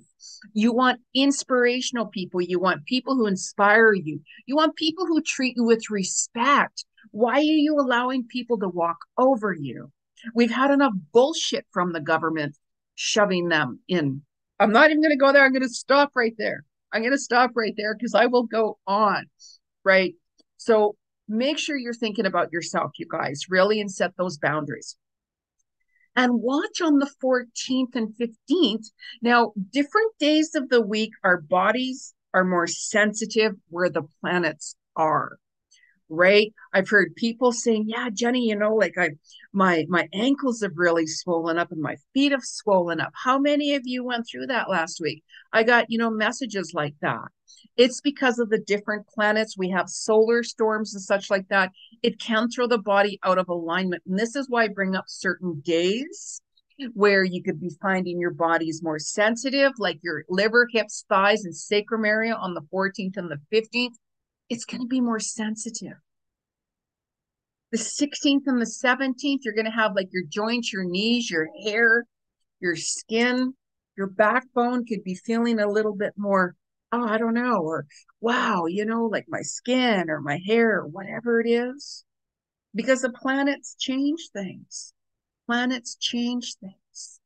You 0.54 0.72
want 0.74 1.02
inspirational 1.14 2.08
people. 2.08 2.42
You 2.42 2.60
want 2.60 2.86
people 2.86 3.16
who 3.16 3.28
inspire 3.28 3.94
you. 3.94 4.22
You 4.46 4.56
want 4.56 4.76
people 4.76 5.06
who 5.06 5.22
treat 5.22 5.58
you 5.58 5.66
with 5.66 5.90
respect. 5.90 6.86
Why 7.12 7.36
are 7.36 7.42
you 7.42 7.78
allowing 7.80 8.26
people 8.28 8.58
to 8.60 8.70
walk 8.70 8.98
over 9.18 9.54
you? 9.54 9.92
We've 10.34 10.52
had 10.52 10.72
enough 10.72 10.94
bullshit 11.12 11.66
from 11.72 11.94
the 11.94 12.00
government 12.00 12.56
shoving 12.96 13.50
them 13.50 13.80
in. 13.88 14.22
I'm 14.60 14.72
not 14.72 14.90
even 14.90 15.02
going 15.02 15.12
to 15.12 15.18
go 15.18 15.32
there. 15.32 15.44
I'm 15.44 15.52
going 15.52 15.62
to 15.62 15.70
stop 15.70 16.12
right 16.16 16.34
there. 16.38 16.64
I'm 16.92 17.02
going 17.02 17.14
to 17.14 17.18
stop 17.18 17.52
right 17.56 17.74
there 17.78 17.94
because 17.94 18.16
I 18.16 18.26
will 18.26 18.44
go 18.44 18.78
on. 18.88 19.26
Right. 19.84 20.16
So 20.58 20.96
make 21.28 21.60
sure 21.60 21.78
you're 21.78 21.94
thinking 21.94 22.26
about 22.26 22.52
yourself, 22.52 22.92
you 22.98 23.06
guys, 23.10 23.42
really, 23.50 23.82
and 23.82 23.92
set 23.92 24.16
those 24.18 24.38
boundaries. 24.38 24.96
And 26.16 26.42
watch 26.42 26.80
on 26.82 27.00
the 27.00 27.12
14th 27.22 27.96
and 27.96 28.14
15th. 28.16 28.86
Now, 29.22 29.52
different 29.72 30.14
days 30.18 30.56
of 30.56 30.70
the 30.70 30.82
week, 30.82 31.12
our 31.26 31.42
bodies 31.42 32.14
are 32.34 32.46
more 32.46 32.68
sensitive 32.68 33.54
where 33.70 33.90
the 33.90 34.04
planets 34.22 34.76
are 34.96 35.38
right? 36.10 36.54
I've 36.74 36.90
heard 36.90 37.16
people 37.16 37.52
saying 37.52 37.86
yeah 37.88 38.10
jenny 38.14 38.48
you 38.48 38.56
know 38.56 38.76
like 38.76 38.98
i 38.98 39.12
my 39.56 39.86
my 39.88 40.08
ankles 40.14 40.62
have 40.62 40.74
really 40.76 41.08
swollen 41.08 41.58
up 41.58 41.72
and 41.72 41.82
my 41.82 41.96
feet 42.14 42.34
have 42.34 42.44
swollen 42.44 43.00
up. 43.00 43.14
How 43.16 43.40
many 43.40 43.74
of 43.76 43.84
you 43.86 44.04
went 44.04 44.28
through 44.30 44.48
that 44.48 44.70
last 44.70 45.00
week? 45.00 45.24
I 45.54 45.64
got 45.64 45.86
you 45.90 45.98
know 45.98 46.10
messages 46.12 46.74
like 46.74 46.96
that. 47.02 47.30
It's 47.78 48.02
because 48.02 48.38
of 48.38 48.50
the 48.50 48.60
different 48.60 49.08
planets. 49.08 49.58
We 49.58 49.70
have 49.70 49.90
solar 49.90 50.44
storms 50.44 50.94
and 50.94 51.02
such 51.02 51.30
like 51.30 51.48
that. 51.48 51.72
It 52.04 52.20
can 52.20 52.50
throw 52.50 52.68
the 52.68 52.78
body 52.78 53.18
out 53.24 53.38
of 53.38 53.50
alignment. 53.50 54.04
And 54.06 54.20
this 54.20 54.36
is 54.36 54.50
why 54.50 54.66
i 54.66 54.68
bring 54.68 54.96
up 54.96 55.06
certain 55.08 55.62
days 55.62 56.42
where 56.94 57.24
you 57.24 57.42
could 57.42 57.60
be 57.60 57.72
finding 57.82 58.20
your 58.20 58.34
body's 58.34 58.84
more 58.84 59.00
sensitive 59.00 59.72
like 59.78 59.98
your 60.04 60.26
liver 60.28 60.68
hips 60.70 61.06
thighs 61.08 61.46
and 61.46 61.56
sacrum 61.56 62.04
area 62.04 62.36
on 62.36 62.54
the 62.54 62.62
14th 62.74 63.16
and 63.16 63.32
the 63.32 63.40
15th 63.54 63.94
it's 64.50 64.66
going 64.66 64.82
to 64.82 64.88
be 64.88 65.02
more 65.02 65.20
sensitive. 65.20 65.98
The 67.72 67.78
16th 67.78 68.44
and 68.46 68.62
the 68.62 68.66
17th, 68.66 69.40
you're 69.44 69.54
going 69.54 69.66
to 69.66 69.72
have 69.72 69.96
like 69.96 70.10
your 70.12 70.24
joints, 70.30 70.72
your 70.72 70.86
knees, 70.86 71.30
your 71.30 71.50
hair, 71.64 72.06
your 72.60 72.76
skin, 72.76 73.54
your 73.98 74.08
backbone 74.08 74.86
could 74.86 75.04
be 75.04 75.16
feeling 75.16 75.60
a 75.60 75.70
little 75.70 75.96
bit 75.96 76.14
more, 76.16 76.56
oh, 76.92 77.06
I 77.06 77.18
don't 77.18 77.34
know, 77.34 77.58
or 77.58 77.86
wow, 78.22 78.66
you 78.68 78.86
know, 78.86 79.06
like 79.06 79.26
my 79.28 79.42
skin 79.42 80.10
or 80.10 80.22
my 80.22 80.40
hair, 80.46 80.80
or 80.80 80.88
whatever 80.88 81.42
it 81.42 81.50
is. 81.50 82.06
Because 82.74 83.02
the 83.02 83.10
planets 83.10 83.76
change 83.80 84.30
things. 84.34 84.94
Planets 85.48 85.96
change 85.96 86.56
things. 86.62 87.20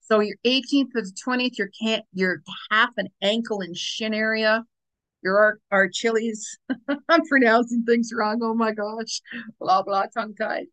So 0.00 0.20
your 0.20 0.36
18th 0.44 0.92
to 0.92 1.02
the 1.02 1.16
20th, 1.26 1.58
your 1.58 1.70
can't 1.82 2.04
your 2.12 2.42
half 2.70 2.90
an 2.96 3.08
ankle 3.22 3.60
and 3.60 3.76
shin 3.76 4.14
area 4.14 4.64
your 5.24 5.38
our, 5.38 5.58
our 5.70 5.88
chilies. 5.88 6.58
I'm 7.08 7.24
pronouncing 7.26 7.84
things 7.84 8.10
wrong. 8.14 8.40
Oh 8.42 8.54
my 8.54 8.72
gosh. 8.72 9.20
Blah 9.58 9.82
blah 9.82 10.04
tongue 10.14 10.34
tied. 10.34 10.66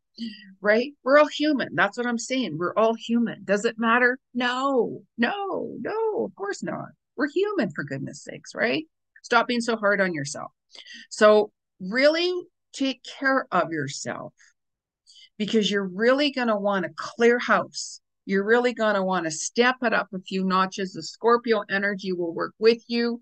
Right? 0.60 0.92
We're 1.04 1.18
all 1.18 1.28
human. 1.28 1.70
That's 1.74 1.98
what 1.98 2.06
I'm 2.06 2.20
saying. 2.20 2.58
We're 2.58 2.76
all 2.76 2.94
human. 2.94 3.44
Does 3.46 3.66
it 3.66 3.80
matter? 3.80 4.20
No, 4.34 5.02
no, 5.18 5.76
no, 5.80 6.26
of 6.26 6.36
course 6.36 6.62
not. 6.62 6.90
We're 7.16 7.30
human 7.30 7.72
for 7.72 7.84
goodness 7.84 8.24
sakes, 8.24 8.54
right? 8.54 8.86
Stop 9.24 9.48
being 9.48 9.62
so 9.62 9.78
hard 9.78 10.02
on 10.02 10.14
yourself. 10.14 10.52
So 11.10 11.52
really 11.80 12.34
take 12.74 13.04
care 13.04 13.48
of 13.52 13.72
yourself 13.72 14.34
because 15.38 15.72
you're 15.72 15.88
really 15.88 16.32
going 16.32 16.50
to 16.50 16.56
want 16.56 16.86
to 16.86 16.92
clear 16.96 17.40
house. 17.40 18.02
You're 18.26 18.46
really 18.46 18.74
going 18.74 18.96
to 18.96 19.04
want 19.04 19.26
to 19.26 19.32
step 19.32 19.78
it 19.82 19.94
up 19.94 20.10
a 20.14 20.20
few 20.20 20.44
notches. 20.44 20.94
The 20.94 21.04
Scorpio 21.04 21.64
energy 21.70 22.14
will 22.14 22.34
work 22.34 22.54
with 22.60 22.84
you 22.88 23.22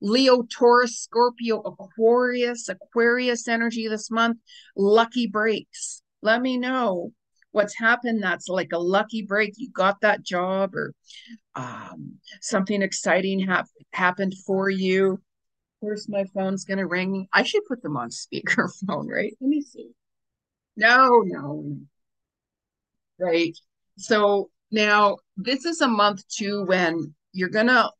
Leo, 0.00 0.42
Taurus, 0.42 0.98
Scorpio, 0.98 1.60
Aquarius, 1.60 2.68
Aquarius 2.68 3.46
energy 3.48 3.88
this 3.88 4.10
month, 4.10 4.38
lucky 4.76 5.26
breaks. 5.26 6.02
Let 6.22 6.42
me 6.42 6.56
know 6.56 7.12
what's 7.52 7.78
happened 7.78 8.22
that's 8.22 8.48
like 8.48 8.72
a 8.72 8.78
lucky 8.78 9.22
break. 9.22 9.54
You 9.56 9.70
got 9.70 10.00
that 10.02 10.22
job 10.22 10.74
or 10.74 10.94
um, 11.54 12.18
something 12.40 12.82
exciting 12.82 13.40
hap- 13.40 13.68
happened 13.92 14.34
for 14.46 14.70
you. 14.70 15.12
Of 15.12 15.20
course, 15.80 16.08
my 16.08 16.24
phone's 16.34 16.64
going 16.64 16.78
to 16.78 16.86
ring. 16.86 17.26
I 17.32 17.42
should 17.42 17.64
put 17.66 17.82
them 17.82 17.96
on 17.96 18.10
speakerphone, 18.10 19.08
right? 19.08 19.34
Let 19.40 19.48
me 19.48 19.62
see. 19.62 19.90
No, 20.76 21.22
no. 21.24 21.78
Right. 23.18 23.56
So 23.98 24.50
now 24.70 25.18
this 25.36 25.64
is 25.64 25.80
a 25.80 25.88
month 25.88 26.26
too 26.28 26.64
when 26.64 27.14
you're 27.32 27.48
going 27.48 27.66
to 27.66 27.90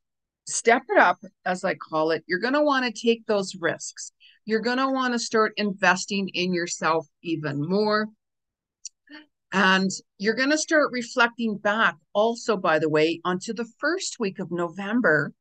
step 0.47 0.83
it 0.89 0.99
up, 0.99 1.19
as 1.45 1.65
I 1.65 1.75
call 1.75 2.11
it. 2.11 2.25
You're 2.27 2.41
going 2.41 2.55
to 2.55 2.63
want 2.63 2.85
to 2.85 3.07
take 3.07 3.27
those 3.27 3.55
risks. 3.59 4.13
You're 4.45 4.61
going 4.61 4.79
to 4.79 4.89
want 4.91 5.15
to 5.15 5.19
start 5.19 5.53
investing 5.57 6.29
in 6.35 6.53
yourself 6.53 7.07
even 7.23 7.67
more. 7.67 8.09
And 9.53 9.91
you're 10.19 10.35
going 10.35 10.51
to 10.51 10.59
start 10.59 10.93
reflecting 10.93 11.59
back 11.59 11.97
also, 12.13 12.57
by 12.57 12.79
the 12.79 12.89
way, 12.89 13.21
onto 13.25 13.53
the 13.53 13.69
first 13.79 14.17
week 14.21 14.39
of 14.39 14.51
November, 14.51 15.33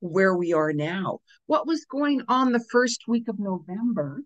where 0.00 0.34
we 0.34 0.52
are 0.52 0.72
now. 0.72 1.20
What 1.46 1.66
was 1.66 1.84
going 1.84 2.22
on 2.28 2.52
the 2.52 2.64
first 2.70 3.02
week 3.06 3.28
of 3.28 3.38
November 3.38 4.22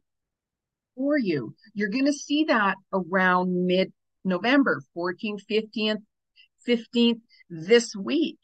for 0.94 1.18
you? 1.18 1.54
You're 1.75 1.88
going 1.88 2.06
to 2.06 2.12
see 2.12 2.44
that 2.44 2.76
around 2.92 3.66
mid 3.66 3.92
November, 4.25 4.82
14th, 4.96 5.42
15th, 5.50 6.02
15th 6.66 7.20
this 7.50 7.94
week. 7.96 8.38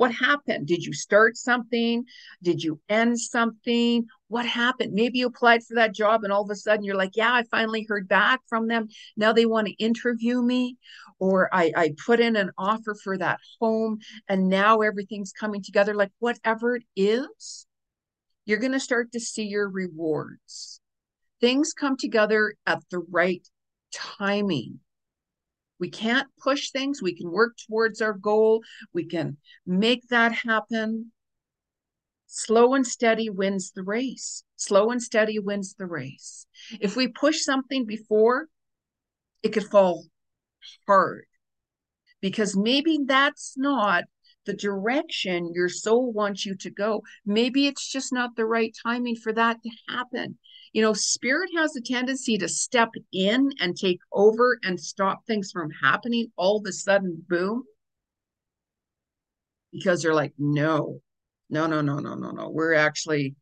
What 0.00 0.14
happened? 0.14 0.66
Did 0.66 0.82
you 0.82 0.94
start 0.94 1.36
something? 1.36 2.06
Did 2.42 2.62
you 2.62 2.80
end 2.88 3.20
something? 3.20 4.06
What 4.28 4.46
happened? 4.46 4.94
Maybe 4.94 5.18
you 5.18 5.26
applied 5.26 5.62
for 5.62 5.74
that 5.74 5.94
job 5.94 6.24
and 6.24 6.32
all 6.32 6.42
of 6.42 6.48
a 6.48 6.56
sudden 6.56 6.86
you're 6.86 6.96
like, 6.96 7.18
yeah, 7.18 7.34
I 7.34 7.42
finally 7.50 7.84
heard 7.86 8.08
back 8.08 8.40
from 8.48 8.66
them. 8.66 8.88
Now 9.18 9.34
they 9.34 9.44
want 9.44 9.66
to 9.66 9.74
interview 9.74 10.40
me. 10.40 10.78
Or 11.18 11.54
I, 11.54 11.70
I 11.76 11.94
put 12.06 12.18
in 12.18 12.34
an 12.36 12.50
offer 12.56 12.94
for 12.94 13.18
that 13.18 13.40
home 13.60 13.98
and 14.26 14.48
now 14.48 14.78
everything's 14.78 15.32
coming 15.32 15.62
together. 15.62 15.92
Like 15.92 16.12
whatever 16.18 16.76
it 16.76 16.84
is, 16.96 17.66
you're 18.46 18.56
going 18.56 18.72
to 18.72 18.80
start 18.80 19.12
to 19.12 19.20
see 19.20 19.44
your 19.44 19.68
rewards. 19.68 20.80
Things 21.42 21.74
come 21.74 21.98
together 21.98 22.54
at 22.66 22.80
the 22.90 23.00
right 23.10 23.46
timing. 23.92 24.80
We 25.80 25.90
can't 25.90 26.28
push 26.38 26.70
things. 26.70 27.02
We 27.02 27.16
can 27.16 27.30
work 27.30 27.56
towards 27.66 28.00
our 28.00 28.12
goal. 28.12 28.62
We 28.92 29.06
can 29.06 29.38
make 29.66 30.06
that 30.08 30.32
happen. 30.32 31.12
Slow 32.26 32.74
and 32.74 32.86
steady 32.86 33.30
wins 33.30 33.72
the 33.72 33.82
race. 33.82 34.44
Slow 34.56 34.90
and 34.90 35.02
steady 35.02 35.38
wins 35.38 35.74
the 35.74 35.86
race. 35.86 36.46
If 36.80 36.94
we 36.94 37.08
push 37.08 37.42
something 37.42 37.86
before, 37.86 38.46
it 39.42 39.48
could 39.48 39.66
fall 39.66 40.04
hard 40.86 41.24
because 42.20 42.56
maybe 42.56 43.00
that's 43.06 43.54
not 43.56 44.04
the 44.46 44.54
direction 44.54 45.52
your 45.54 45.68
soul 45.68 46.12
wants 46.12 46.46
you 46.46 46.54
to 46.56 46.70
go. 46.70 47.02
Maybe 47.26 47.66
it's 47.66 47.90
just 47.90 48.12
not 48.12 48.36
the 48.36 48.46
right 48.46 48.74
timing 48.82 49.16
for 49.16 49.32
that 49.32 49.62
to 49.62 49.70
happen. 49.88 50.38
You 50.72 50.82
know, 50.82 50.92
spirit 50.92 51.50
has 51.56 51.74
a 51.76 51.80
tendency 51.80 52.38
to 52.38 52.48
step 52.48 52.90
in 53.12 53.50
and 53.60 53.76
take 53.76 54.00
over 54.12 54.58
and 54.62 54.80
stop 54.80 55.26
things 55.26 55.50
from 55.50 55.70
happening 55.82 56.28
all 56.36 56.58
of 56.58 56.66
a 56.66 56.72
sudden, 56.72 57.24
boom. 57.28 57.64
Because 59.72 60.02
they're 60.02 60.14
like, 60.14 60.32
no, 60.38 61.00
no, 61.48 61.66
no, 61.66 61.80
no, 61.80 61.98
no, 61.98 62.14
no, 62.14 62.30
no. 62.30 62.48
We're 62.48 62.74
actually 62.74 63.34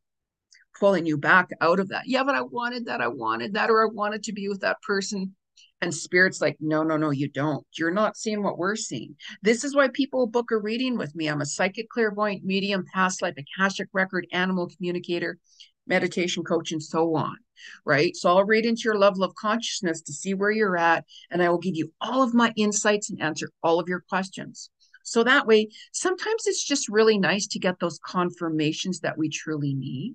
pulling 0.78 1.07
you 1.07 1.17
back 1.17 1.49
out 1.61 1.81
of 1.81 1.88
that. 1.88 2.05
Yeah, 2.07 2.25
but 2.25 2.35
I 2.35 2.43
wanted 2.43 2.87
that. 2.87 3.00
I 3.00 3.09
wanted 3.09 3.55
that, 3.55 3.71
or 3.71 3.83
I 3.83 3.90
wanted 3.93 4.23
to 4.25 4.33
be 4.33 4.49
with 4.49 4.61
that 4.61 4.81
person. 4.83 5.35
And 5.80 5.94
spirit's 5.94 6.40
like, 6.40 6.56
no, 6.61 6.82
no, 6.82 6.97
no, 6.97 7.11
you 7.11 7.28
don't. 7.28 7.64
You're 7.78 7.92
not 7.92 8.16
seeing 8.16 8.42
what 8.42 8.58
we're 8.58 8.75
seeing. 8.75 9.14
This 9.42 9.62
is 9.62 9.76
why 9.76 9.88
people 9.88 10.26
book 10.26 10.50
a 10.50 10.58
reading 10.58 10.99
with 10.99 11.14
me. 11.14 11.28
I'm 11.28 11.40
a 11.40 11.47
psychic 11.47 11.88
clairvoyant, 11.88 12.44
medium, 12.44 12.85
past 12.92 13.23
life, 13.23 13.35
Akashic 13.38 13.88
record, 13.92 14.26
animal 14.32 14.68
communicator, 14.68 15.38
meditation 15.87 16.42
coach, 16.42 16.73
and 16.73 16.82
so 16.82 17.14
on. 17.14 17.37
Right. 17.85 18.16
So 18.16 18.28
I'll 18.28 18.44
read 18.44 18.66
into 18.66 18.82
your 18.85 18.99
level 18.99 19.23
of 19.23 19.35
consciousness 19.35 20.02
to 20.02 20.12
see 20.12 20.35
where 20.35 20.50
you're 20.50 20.76
at, 20.76 21.04
and 21.30 21.42
I 21.42 21.49
will 21.49 21.58
give 21.58 21.76
you 21.76 21.92
all 22.00 22.23
of 22.23 22.35
my 22.35 22.52
insights 22.56 23.11
and 23.11 23.20
answer 23.23 23.50
all 23.62 23.80
of 23.80 23.88
your 23.88 24.04
questions. 24.08 24.70
So 25.04 25.25
that 25.25 25.47
way, 25.47 25.68
sometimes 25.92 26.47
it's 26.47 26.64
just 26.64 26.88
really 26.88 27.18
nice 27.18 27.47
to 27.49 27.58
get 27.58 27.80
those 27.80 27.99
confirmations 28.04 29.00
that 29.00 29.16
we 29.16 29.28
truly 29.28 29.75
need. 29.75 30.14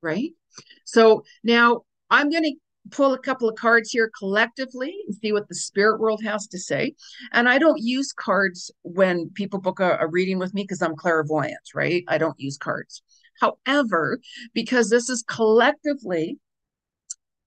Right. 0.00 0.30
So 0.84 1.24
now 1.44 1.82
I'm 2.10 2.30
going 2.30 2.44
to 2.44 2.54
pull 2.90 3.14
a 3.14 3.18
couple 3.18 3.48
of 3.48 3.56
cards 3.56 3.90
here 3.90 4.10
collectively 4.18 4.94
and 5.06 5.14
see 5.14 5.32
what 5.32 5.48
the 5.48 5.54
spirit 5.54 6.00
world 6.00 6.22
has 6.22 6.46
to 6.48 6.58
say. 6.58 6.94
And 7.32 7.48
I 7.48 7.58
don't 7.58 7.80
use 7.80 8.12
cards 8.12 8.70
when 8.82 9.30
people 9.34 9.60
book 9.60 9.80
a, 9.80 9.98
a 10.00 10.08
reading 10.08 10.38
with 10.38 10.52
me 10.54 10.62
because 10.62 10.82
I'm 10.82 10.96
clairvoyant, 10.96 11.60
right? 11.74 12.04
I 12.08 12.18
don't 12.18 12.38
use 12.38 12.58
cards. 12.58 13.02
However, 13.40 14.18
because 14.52 14.90
this 14.90 15.08
is 15.08 15.22
collectively, 15.22 16.38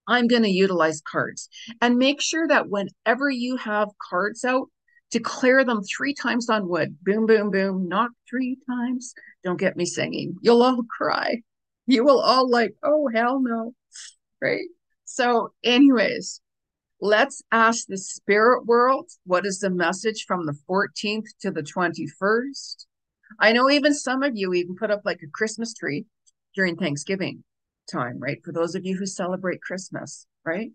I'm 0.08 0.28
going 0.28 0.44
to 0.44 0.50
utilize 0.50 1.02
cards 1.02 1.50
and 1.82 1.98
make 1.98 2.22
sure 2.22 2.48
that 2.48 2.70
whenever 2.70 3.30
you 3.30 3.58
have 3.58 3.90
cards 4.10 4.44
out, 4.46 4.68
declare 5.12 5.64
them 5.64 5.82
three 5.84 6.14
times 6.14 6.50
on 6.50 6.68
wood. 6.68 6.98
Boom, 7.04 7.26
boom, 7.26 7.52
boom. 7.52 7.88
knock 7.88 8.12
three 8.30 8.58
times. 8.68 9.14
Don't 9.44 9.60
get 9.60 9.78
me 9.78 9.86
singing. 9.86 10.36
You'll 10.42 10.64
all 10.64 10.84
cry. 10.98 11.42
You 11.88 12.04
will 12.04 12.20
all 12.20 12.50
like, 12.50 12.76
oh, 12.84 13.10
hell 13.14 13.40
no. 13.42 13.74
Right? 14.42 14.66
So, 15.06 15.54
anyways, 15.64 16.42
let's 17.00 17.42
ask 17.52 17.86
the 17.88 17.98
spirit 17.98 18.66
world 18.66 19.10
what 19.26 19.46
is 19.46 19.60
the 19.60 19.70
message 19.70 20.26
from 20.28 20.46
the 20.46 20.58
14th 20.70 21.28
to 21.42 21.52
the 21.52 21.64
21st? 21.64 22.86
I 23.40 23.52
know 23.52 23.70
even 23.70 23.94
some 23.94 24.24
of 24.24 24.36
you 24.36 24.54
even 24.54 24.76
put 24.76 24.92
up 24.92 25.02
like 25.06 25.22
a 25.24 25.32
Christmas 25.32 25.74
tree 25.74 26.06
during 26.56 26.76
Thanksgiving 26.76 27.44
time, 27.92 28.20
right? 28.20 28.44
For 28.44 28.52
those 28.52 28.76
of 28.76 28.86
you 28.86 28.98
who 28.98 29.06
celebrate 29.06 29.62
Christmas, 29.62 30.26
right? 30.44 30.72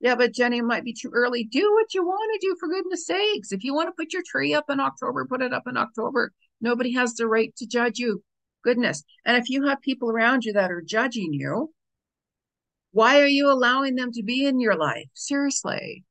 Yeah, 0.00 0.14
but 0.14 0.32
Jenny, 0.32 0.58
it 0.58 0.64
might 0.64 0.84
be 0.84 0.94
too 0.94 1.10
early. 1.12 1.44
Do 1.44 1.72
what 1.74 1.92
you 1.92 2.02
want 2.02 2.40
to 2.40 2.46
do 2.46 2.56
for 2.58 2.68
goodness 2.68 3.06
sakes. 3.06 3.52
If 3.52 3.64
you 3.64 3.74
want 3.74 3.88
to 3.88 3.92
put 3.92 4.12
your 4.12 4.22
tree 4.26 4.54
up 4.54 4.70
in 4.70 4.80
October, 4.80 5.26
put 5.26 5.42
it 5.42 5.52
up 5.52 5.64
in 5.66 5.76
October. 5.76 6.32
Nobody 6.60 6.94
has 6.94 7.14
the 7.14 7.26
right 7.26 7.54
to 7.56 7.66
judge 7.66 7.98
you. 7.98 8.22
Goodness. 8.64 9.04
And 9.24 9.36
if 9.36 9.48
you 9.50 9.66
have 9.66 9.80
people 9.82 10.10
around 10.10 10.44
you 10.44 10.54
that 10.54 10.70
are 10.70 10.82
judging 10.82 11.32
you, 11.34 11.72
why 12.92 13.20
are 13.20 13.26
you 13.26 13.50
allowing 13.50 13.94
them 13.94 14.12
to 14.12 14.22
be 14.22 14.46
in 14.46 14.60
your 14.60 14.76
life? 14.76 15.08
Seriously. 15.14 16.04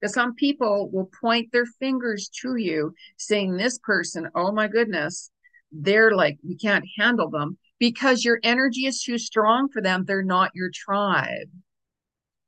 Because 0.00 0.14
some 0.14 0.34
people 0.34 0.90
will 0.92 1.10
point 1.20 1.50
their 1.52 1.66
fingers 1.66 2.30
to 2.42 2.56
you 2.56 2.94
saying, 3.16 3.56
This 3.56 3.78
person, 3.78 4.28
oh 4.34 4.52
my 4.52 4.68
goodness, 4.68 5.30
they're 5.72 6.14
like, 6.14 6.38
we 6.46 6.56
can't 6.56 6.84
handle 6.98 7.30
them 7.30 7.58
because 7.78 8.24
your 8.24 8.38
energy 8.42 8.86
is 8.86 9.02
too 9.02 9.18
strong 9.18 9.68
for 9.68 9.82
them. 9.82 10.04
They're 10.04 10.22
not 10.22 10.52
your 10.54 10.70
tribe. 10.72 11.48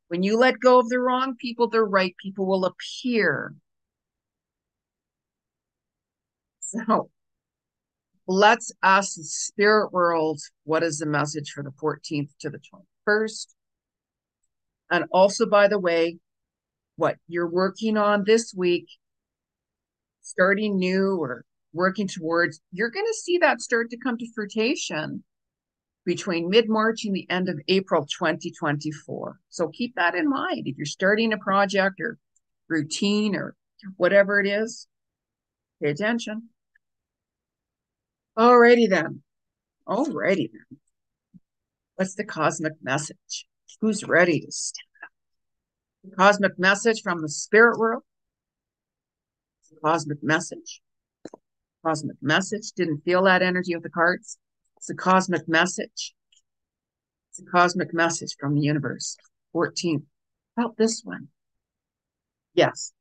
When 0.08 0.22
you 0.22 0.36
let 0.36 0.60
go 0.60 0.78
of 0.78 0.88
the 0.88 0.98
wrong 0.98 1.36
people, 1.36 1.68
the 1.68 1.82
right 1.82 2.14
people 2.20 2.46
will 2.46 2.64
appear. 2.64 3.54
So 6.60 7.10
let's 8.26 8.72
ask 8.82 9.16
the 9.16 9.24
spirit 9.24 9.92
world 9.92 10.40
what 10.64 10.82
is 10.82 10.98
the 10.98 11.06
message 11.06 11.50
for 11.50 11.64
the 11.64 11.70
14th 11.70 12.30
to 12.40 12.50
the 12.50 12.60
21st? 13.08 13.46
And 14.90 15.04
also, 15.12 15.46
by 15.46 15.68
the 15.68 15.78
way, 15.78 16.18
what 16.96 17.16
you're 17.28 17.48
working 17.48 17.96
on 17.96 18.24
this 18.26 18.52
week, 18.54 18.86
starting 20.22 20.78
new 20.78 21.16
or 21.16 21.44
working 21.72 22.08
towards, 22.08 22.60
you're 22.72 22.90
going 22.90 23.06
to 23.06 23.18
see 23.18 23.38
that 23.38 23.60
start 23.60 23.90
to 23.90 23.96
come 23.96 24.18
to 24.18 24.32
fruition 24.34 25.22
between 26.04 26.50
mid 26.50 26.68
March 26.68 27.04
and 27.04 27.14
the 27.14 27.28
end 27.30 27.48
of 27.48 27.60
April 27.68 28.06
2024. 28.06 29.38
So 29.48 29.68
keep 29.68 29.94
that 29.94 30.14
in 30.14 30.28
mind. 30.28 30.66
If 30.66 30.76
you're 30.76 30.86
starting 30.86 31.32
a 31.32 31.38
project 31.38 32.00
or 32.00 32.18
routine 32.68 33.36
or 33.36 33.54
whatever 33.96 34.40
it 34.40 34.46
is, 34.46 34.88
pay 35.82 35.90
attention. 35.90 36.48
Alrighty 38.38 38.88
then. 38.88 39.22
Alrighty 39.86 40.50
then. 40.52 40.78
What's 41.96 42.14
the 42.14 42.24
cosmic 42.24 42.72
message? 42.82 43.46
Who's 43.80 44.04
ready 44.04 44.40
to 44.40 44.52
stand 44.52 44.86
up? 45.02 46.16
Cosmic 46.16 46.58
message 46.58 47.02
from 47.02 47.22
the 47.22 47.28
spirit 47.28 47.78
world. 47.78 48.02
Cosmic 49.84 50.22
message. 50.22 50.80
Cosmic 51.84 52.16
message. 52.20 52.72
Didn't 52.72 53.04
feel 53.04 53.24
that 53.24 53.42
energy 53.42 53.72
of 53.72 53.82
the 53.82 53.90
cards. 53.90 54.38
It's 54.76 54.90
a 54.90 54.94
cosmic 54.94 55.48
message. 55.48 56.14
It's 57.30 57.40
a 57.40 57.50
cosmic 57.50 57.94
message 57.94 58.36
from 58.38 58.54
the 58.54 58.60
universe. 58.60 59.16
14. 59.52 60.06
About 60.56 60.76
this 60.76 61.02
one. 61.04 61.28
Yes. 62.54 62.92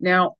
Now, 0.00 0.36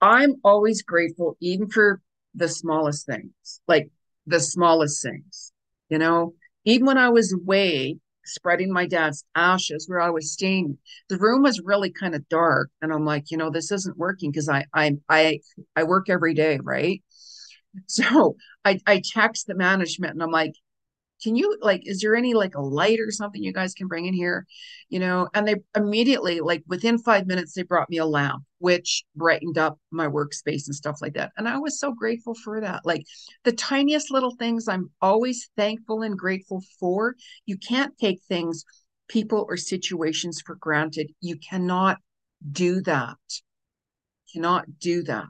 I'm 0.00 0.36
always 0.44 0.82
grateful, 0.82 1.36
even 1.40 1.68
for 1.68 2.00
the 2.34 2.48
smallest 2.48 3.06
things, 3.06 3.60
like 3.66 3.90
the 4.26 4.40
smallest 4.40 5.02
things. 5.02 5.52
You 5.88 5.98
know, 5.98 6.34
even 6.64 6.86
when 6.86 6.98
I 6.98 7.10
was 7.10 7.32
away 7.32 7.98
spreading 8.26 8.72
my 8.72 8.86
dad's 8.86 9.24
ashes 9.34 9.86
where 9.88 10.00
I 10.00 10.10
was 10.10 10.32
staying. 10.32 10.78
The 11.08 11.18
room 11.18 11.42
was 11.42 11.60
really 11.60 11.90
kind 11.90 12.14
of 12.14 12.28
dark, 12.28 12.70
and 12.82 12.92
I'm 12.92 13.04
like, 13.04 13.30
you 13.30 13.36
know, 13.36 13.50
this 13.50 13.70
isn't 13.72 13.96
working 13.98 14.30
because 14.30 14.48
I 14.48 14.66
I 14.74 14.98
I 15.08 15.40
I 15.76 15.84
work 15.84 16.08
every 16.10 16.34
day, 16.34 16.58
right? 16.62 17.02
So 17.88 18.36
I 18.64 18.80
I 18.86 19.02
text 19.04 19.46
the 19.46 19.54
management 19.54 20.14
and 20.14 20.22
I'm 20.22 20.30
like, 20.30 20.54
can 21.22 21.36
you 21.36 21.56
like 21.60 21.82
is 21.86 22.00
there 22.00 22.16
any 22.16 22.34
like 22.34 22.54
a 22.54 22.60
light 22.60 23.00
or 23.00 23.10
something 23.10 23.42
you 23.42 23.52
guys 23.52 23.74
can 23.74 23.88
bring 23.88 24.06
in 24.06 24.14
here? 24.14 24.46
You 24.88 24.98
know 24.98 25.28
and 25.34 25.46
they 25.46 25.56
immediately 25.74 26.40
like 26.40 26.62
within 26.66 26.98
five 26.98 27.26
minutes 27.26 27.54
they 27.54 27.62
brought 27.62 27.90
me 27.90 27.98
a 27.98 28.06
lamp 28.06 28.42
which 28.58 29.04
brightened 29.14 29.58
up 29.58 29.78
my 29.90 30.06
workspace 30.06 30.66
and 30.66 30.74
stuff 30.74 30.98
like 31.00 31.14
that. 31.14 31.32
And 31.36 31.48
i 31.48 31.58
was 31.58 31.78
so 31.78 31.92
grateful 31.92 32.34
for 32.34 32.60
that. 32.60 32.84
Like 32.84 33.04
the 33.44 33.52
tiniest 33.52 34.10
little 34.10 34.34
things 34.36 34.68
i'm 34.68 34.90
always 35.00 35.50
thankful 35.56 36.02
and 36.02 36.18
grateful 36.18 36.62
for. 36.78 37.14
You 37.46 37.58
can't 37.58 37.96
take 37.98 38.22
things 38.22 38.64
people 39.08 39.46
or 39.48 39.56
situations 39.56 40.42
for 40.44 40.56
granted. 40.56 41.12
You 41.20 41.36
cannot 41.38 41.98
do 42.50 42.82
that. 42.82 43.16
Cannot 44.32 44.78
do 44.78 45.02
that 45.04 45.26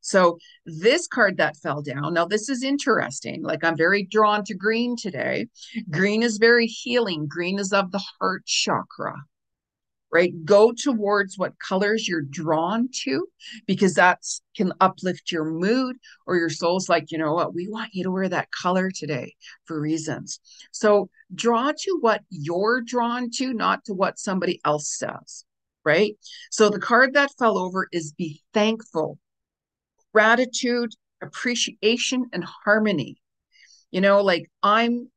so 0.00 0.38
this 0.64 1.06
card 1.06 1.36
that 1.36 1.56
fell 1.56 1.82
down, 1.82 2.14
now 2.14 2.24
this 2.24 2.48
is 2.48 2.62
interesting. 2.62 3.42
Like 3.42 3.64
I'm 3.64 3.76
very 3.76 4.04
drawn 4.04 4.44
to 4.44 4.54
green 4.54 4.96
today. 4.96 5.48
Green 5.90 6.22
is 6.22 6.38
very 6.38 6.66
healing. 6.66 7.26
Green 7.28 7.58
is 7.58 7.72
of 7.72 7.92
the 7.92 8.02
heart 8.18 8.44
chakra. 8.46 9.14
Right? 10.12 10.32
Go 10.44 10.72
towards 10.72 11.38
what 11.38 11.56
colors 11.60 12.08
you're 12.08 12.22
drawn 12.22 12.88
to 13.04 13.28
because 13.68 13.94
that 13.94 14.18
can 14.56 14.72
uplift 14.80 15.30
your 15.30 15.44
mood 15.44 15.98
or 16.26 16.34
your 16.34 16.50
soul's 16.50 16.88
like, 16.88 17.12
you 17.12 17.18
know 17.18 17.32
what, 17.32 17.54
we 17.54 17.68
want 17.68 17.90
you 17.92 18.02
to 18.02 18.10
wear 18.10 18.28
that 18.28 18.50
color 18.50 18.90
today 18.90 19.36
for 19.66 19.80
reasons. 19.80 20.40
So 20.72 21.10
draw 21.32 21.70
to 21.70 21.98
what 22.00 22.22
you're 22.28 22.80
drawn 22.80 23.30
to, 23.36 23.54
not 23.54 23.84
to 23.84 23.94
what 23.94 24.18
somebody 24.18 24.60
else 24.64 24.88
says 24.98 25.44
right? 25.82 26.14
So 26.50 26.68
the 26.68 26.78
card 26.78 27.14
that 27.14 27.30
fell 27.38 27.56
over 27.56 27.88
is 27.90 28.12
be 28.12 28.42
thankful 28.52 29.18
gratitude, 30.12 30.90
appreciation, 31.22 32.26
and 32.32 32.44
harmony. 32.64 33.16
You 33.90 34.00
know, 34.00 34.22
like 34.22 34.50
I'm 34.62 35.10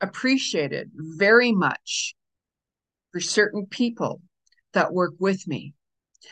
appreciated 0.00 0.90
very 0.94 1.52
much 1.52 2.14
for 3.12 3.20
certain 3.20 3.66
people 3.66 4.20
that 4.72 4.92
work 4.92 5.14
with 5.18 5.46
me 5.46 5.74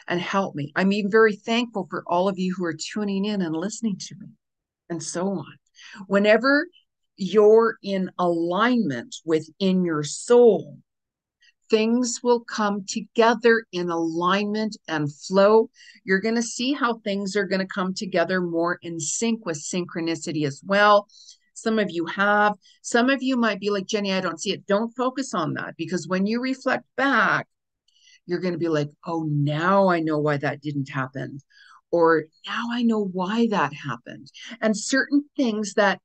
and 0.09 0.21
help 0.21 0.55
me. 0.55 0.73
I'm 0.77 0.93
even 0.93 1.11
very 1.11 1.37
thankful 1.37 1.87
for 1.89 2.05
all 2.07 2.29
of 2.29 2.39
you 2.39 2.55
who 2.57 2.65
are 2.65 2.75
tuning 2.75 3.25
in 3.25 3.43
and 3.43 3.57
listening 3.57 3.97
to 3.99 4.15
me, 4.19 4.29
and 4.89 5.03
so 5.03 5.29
on. 5.29 5.57
Whenever 6.07 6.67
you're 7.17 7.77
in 7.83 8.11
alignment 8.19 9.15
within 9.25 9.85
your 9.85 10.03
soul, 10.03 10.79
things 11.75 12.21
will 12.23 12.39
come 12.39 12.85
together 12.87 13.65
in 13.73 13.91
alignment 13.91 14.77
and 14.87 15.13
flow. 15.13 15.69
You're 16.05 16.21
going 16.21 16.37
to 16.37 16.43
see 16.43 16.73
how 16.73 16.99
things 16.99 17.35
are 17.35 17.47
going 17.47 17.63
to 17.63 17.67
come 17.67 17.93
together 17.93 18.41
more 18.41 18.79
in 18.83 19.01
sync 19.01 19.45
with 19.45 19.61
synchronicity 19.61 20.47
as 20.47 20.63
well. 20.65 21.09
Some 21.55 21.81
of 21.81 21.91
you 21.91 22.07
have, 22.07 22.55
some 22.83 23.11
of 23.11 23.25
you 23.25 23.37
might 23.37 23.59
be 23.59 23.71
like, 23.71 23.87
Jenny, 23.87 24.13
I 24.13 24.21
don't 24.21 24.41
see 24.41 24.53
it. 24.53 24.69
Don't 24.69 24.95
focus 24.95 25.35
on 25.35 25.55
that 25.55 25.75
because 25.77 26.07
when 26.07 26.27
you 26.27 26.41
reflect 26.41 26.85
back, 26.97 27.49
you're 28.25 28.39
going 28.39 28.55
to 28.55 28.59
be 28.59 28.69
like, 28.69 28.91
oh, 29.05 29.25
now 29.29 29.89
I 29.89 29.99
know 29.99 30.19
why 30.21 30.37
that 30.37 30.63
didn't 30.63 30.91
happen. 30.91 31.41
Or 31.91 32.27
now 32.47 32.67
I 32.71 32.85
know 32.85 33.05
why 33.05 33.49
that 33.51 33.73
happened. 33.73 34.31
And 34.61 34.77
certain 34.77 35.25
things 35.37 35.75
that 35.75 36.01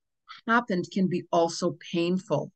happened 0.48 0.86
can 0.92 1.08
be 1.08 1.26
also 1.32 1.78
painful. 1.92 2.52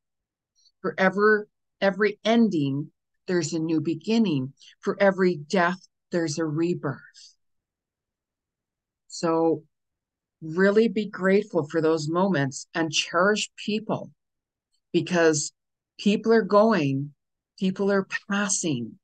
Forever, 0.81 1.47
every 1.79 2.17
ending 2.25 2.89
there's 3.27 3.53
a 3.53 3.59
new 3.59 3.81
beginning. 3.81 4.53
For 4.81 4.97
every 4.99 5.35
death, 5.35 5.79
there's 6.11 6.37
a 6.37 6.45
rebirth. 6.45 6.99
So, 9.07 9.63
really 10.41 10.87
be 10.87 11.05
grateful 11.05 11.67
for 11.69 11.81
those 11.81 12.09
moments 12.09 12.67
and 12.73 12.91
cherish 12.91 13.49
people 13.55 14.11
because 14.91 15.53
people 15.97 16.33
are 16.33 16.41
going, 16.41 17.13
people 17.57 17.91
are 17.91 18.07
passing 18.29 18.99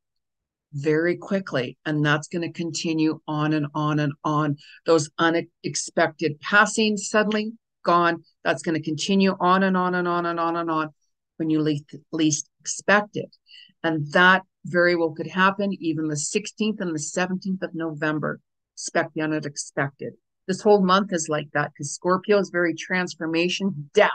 very 0.74 1.16
quickly, 1.18 1.78
and 1.86 2.06
that's 2.06 2.28
going 2.28 2.42
to 2.42 2.52
continue 2.52 3.20
on 3.28 3.54
and 3.54 3.68
on 3.74 4.00
and 4.00 4.14
on. 4.24 4.58
Those 4.86 5.10
unexpected 5.18 6.40
passings 6.42 7.10
suddenly 7.10 7.54
gone. 7.84 8.24
That's 8.44 8.62
going 8.62 8.76
to 8.76 8.84
continue 8.84 9.36
on 9.40 9.64
and 9.64 9.76
on 9.76 9.96
and 9.96 10.08
on 10.08 10.26
and 10.26 10.40
on 10.40 10.56
and 10.58 10.70
on 10.70 10.90
when 11.38 11.50
you 11.50 11.62
least, 11.62 11.96
least 12.12 12.50
expect 12.60 13.16
it. 13.16 13.36
And 13.84 14.12
that 14.12 14.44
very 14.66 14.96
well 14.96 15.12
could 15.12 15.28
happen 15.28 15.74
even 15.80 16.08
the 16.08 16.16
16th 16.16 16.82
and 16.82 16.94
the 16.94 17.00
17th 17.00 17.64
of 17.64 17.74
November. 17.74 18.40
Expect 18.76 19.14
the 19.14 19.22
unexpected. 19.22 20.14
This 20.48 20.62
whole 20.62 20.84
month 20.84 21.14
is 21.14 21.28
like 21.30 21.50
that 21.54 21.72
because 21.74 21.94
Scorpio 21.94 22.40
is 22.40 22.50
very 22.50 22.74
transformation, 22.74 23.90
death, 23.94 24.10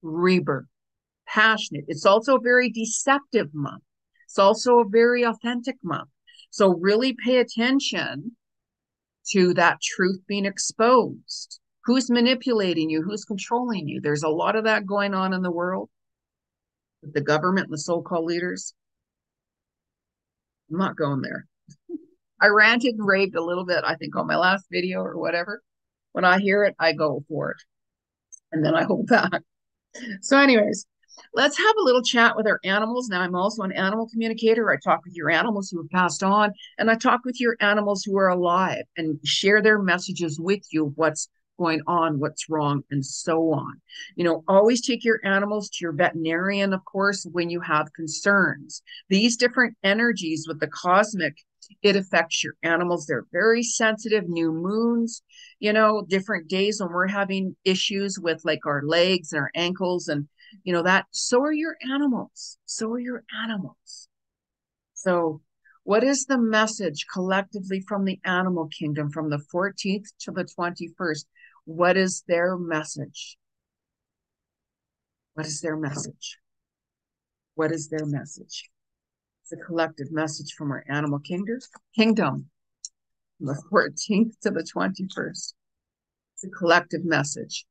rebirth, 0.00 0.66
passionate. 1.26 1.84
It's 1.88 2.06
also 2.06 2.36
a 2.36 2.40
very 2.40 2.70
deceptive 2.70 3.48
month. 3.52 3.82
It's 4.26 4.38
also 4.38 4.78
a 4.78 4.88
very 4.88 5.24
authentic 5.24 5.76
month. 5.82 6.08
So 6.50 6.74
really 6.80 7.14
pay 7.24 7.38
attention 7.38 8.36
to 9.30 9.54
that 9.54 9.80
truth 9.82 10.20
being 10.26 10.46
exposed. 10.46 11.60
Who's 11.84 12.10
manipulating 12.10 12.90
you? 12.90 13.02
Who's 13.02 13.24
controlling 13.24 13.88
you? 13.88 14.00
There's 14.00 14.22
a 14.22 14.28
lot 14.28 14.56
of 14.56 14.64
that 14.64 14.86
going 14.86 15.14
on 15.14 15.34
in 15.34 15.42
the 15.42 15.50
world 15.50 15.90
the 17.02 17.20
government 17.20 17.66
and 17.66 17.74
the 17.74 17.78
so 17.78 18.00
called 18.00 18.24
leaders. 18.24 18.74
I'm 20.70 20.78
not 20.78 20.96
going 20.96 21.20
there. 21.20 21.46
I 22.40 22.48
ranted 22.48 22.94
and 22.94 23.06
raved 23.06 23.36
a 23.36 23.44
little 23.44 23.64
bit, 23.64 23.84
I 23.84 23.94
think, 23.94 24.16
on 24.16 24.26
my 24.26 24.36
last 24.36 24.66
video 24.70 25.00
or 25.00 25.16
whatever. 25.16 25.62
When 26.12 26.24
I 26.24 26.38
hear 26.40 26.64
it, 26.64 26.74
I 26.78 26.92
go 26.92 27.24
for 27.28 27.52
it. 27.52 27.62
And 28.50 28.64
then 28.64 28.74
I 28.74 28.82
hold 28.82 29.06
back. 29.08 29.42
So, 30.22 30.38
anyways, 30.38 30.86
let's 31.34 31.58
have 31.58 31.76
a 31.80 31.84
little 31.84 32.02
chat 32.02 32.36
with 32.36 32.46
our 32.46 32.58
animals. 32.64 33.08
Now, 33.08 33.20
I'm 33.20 33.34
also 33.34 33.62
an 33.62 33.72
animal 33.72 34.08
communicator. 34.08 34.70
I 34.70 34.76
talk 34.82 35.04
with 35.04 35.14
your 35.14 35.30
animals 35.30 35.70
who 35.70 35.78
have 35.78 35.90
passed 35.90 36.22
on, 36.22 36.52
and 36.78 36.90
I 36.90 36.94
talk 36.96 37.24
with 37.24 37.40
your 37.40 37.56
animals 37.60 38.02
who 38.04 38.18
are 38.18 38.28
alive 38.28 38.84
and 38.96 39.18
share 39.24 39.62
their 39.62 39.78
messages 39.78 40.40
with 40.40 40.62
you 40.70 40.92
what's 40.96 41.28
going 41.58 41.80
on, 41.86 42.18
what's 42.18 42.48
wrong, 42.48 42.82
and 42.90 43.04
so 43.04 43.52
on. 43.52 43.80
You 44.16 44.24
know, 44.24 44.44
always 44.48 44.84
take 44.84 45.04
your 45.04 45.20
animals 45.24 45.68
to 45.70 45.78
your 45.82 45.92
veterinarian, 45.92 46.72
of 46.72 46.84
course, 46.84 47.26
when 47.30 47.50
you 47.50 47.60
have 47.60 47.92
concerns. 47.94 48.82
These 49.08 49.36
different 49.36 49.76
energies 49.82 50.46
with 50.48 50.60
the 50.60 50.68
cosmic, 50.68 51.36
it 51.82 51.96
affects 51.96 52.42
your 52.42 52.54
animals. 52.62 53.06
They're 53.06 53.26
very 53.32 53.62
sensitive. 53.62 54.28
New 54.28 54.52
moons, 54.52 55.22
you 55.60 55.72
know, 55.72 56.04
different 56.08 56.48
days 56.48 56.80
when 56.80 56.90
we're 56.90 57.06
having 57.06 57.56
issues 57.64 58.18
with 58.18 58.40
like 58.44 58.66
our 58.66 58.82
legs 58.82 59.32
and 59.32 59.40
our 59.40 59.50
ankles 59.54 60.08
and, 60.08 60.28
you 60.64 60.72
know, 60.72 60.82
that. 60.82 61.06
So 61.12 61.42
are 61.42 61.52
your 61.52 61.76
animals. 61.90 62.58
So 62.66 62.90
are 62.92 62.98
your 62.98 63.24
animals. 63.44 64.08
So, 64.94 65.40
what 65.84 66.04
is 66.04 66.26
the 66.26 66.38
message 66.38 67.06
collectively 67.12 67.80
from 67.88 68.04
the 68.04 68.20
animal 68.24 68.68
kingdom 68.68 69.10
from 69.10 69.30
the 69.30 69.42
14th 69.52 70.06
to 70.20 70.30
the 70.30 70.44
21st? 70.44 71.24
What 71.64 71.96
is 71.96 72.24
their 72.26 72.56
message? 72.56 73.36
What 75.34 75.46
is 75.46 75.60
their 75.60 75.76
message? 75.76 76.38
What 77.54 77.72
is 77.72 77.88
their 77.88 78.04
message? 78.04 78.70
It's 79.42 79.52
a 79.52 79.56
collective 79.56 80.10
message 80.10 80.54
from 80.54 80.70
our 80.70 80.84
animal 80.88 81.18
kingdom, 81.20 81.58
kingdom, 81.96 82.50
from 83.38 83.46
the 83.46 83.62
14th 83.72 84.38
to 84.42 84.50
the 84.50 84.66
21st. 84.74 85.54
It's 86.34 86.44
a 86.44 86.48
collective 86.48 87.04
message. 87.04 87.64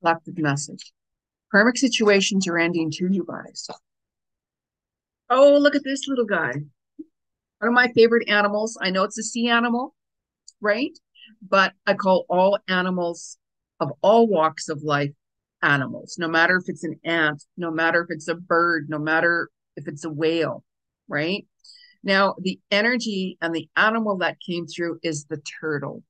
Collective 0.00 0.38
message. 0.38 0.92
Karmic 1.50 1.76
situations 1.76 2.46
are 2.48 2.58
ending 2.58 2.90
to 2.92 3.08
you 3.10 3.24
guys. 3.28 3.68
Oh, 5.30 5.56
look 5.58 5.74
at 5.74 5.84
this 5.84 6.06
little 6.06 6.24
guy. 6.24 6.52
One 7.58 7.68
of 7.68 7.72
my 7.72 7.88
favorite 7.94 8.28
animals. 8.28 8.76
I 8.80 8.90
know 8.90 9.04
it's 9.04 9.18
a 9.18 9.22
sea 9.22 9.48
animal, 9.48 9.94
right? 10.60 10.92
But 11.42 11.72
I 11.86 11.94
call 11.94 12.26
all 12.28 12.58
animals 12.68 13.38
of 13.80 13.92
all 14.02 14.26
walks 14.26 14.68
of 14.68 14.82
life 14.82 15.12
animals, 15.62 16.16
no 16.18 16.28
matter 16.28 16.56
if 16.56 16.64
it's 16.68 16.84
an 16.84 16.98
ant, 17.04 17.44
no 17.56 17.70
matter 17.70 18.02
if 18.02 18.14
it's 18.14 18.28
a 18.28 18.34
bird, 18.34 18.88
no 18.88 18.98
matter 18.98 19.50
if 19.76 19.88
it's 19.88 20.04
a 20.04 20.10
whale, 20.10 20.64
right? 21.08 21.46
Now, 22.02 22.36
the 22.40 22.60
energy 22.70 23.36
and 23.40 23.54
the 23.54 23.68
animal 23.76 24.18
that 24.18 24.36
came 24.46 24.66
through 24.66 25.00
is 25.02 25.24
the 25.24 25.42
turtle. 25.60 26.02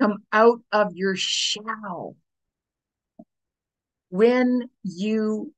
Come 0.00 0.24
out 0.32 0.60
of 0.72 0.92
your 0.94 1.14
shell. 1.14 2.16
When 4.08 4.70
you 4.82 5.52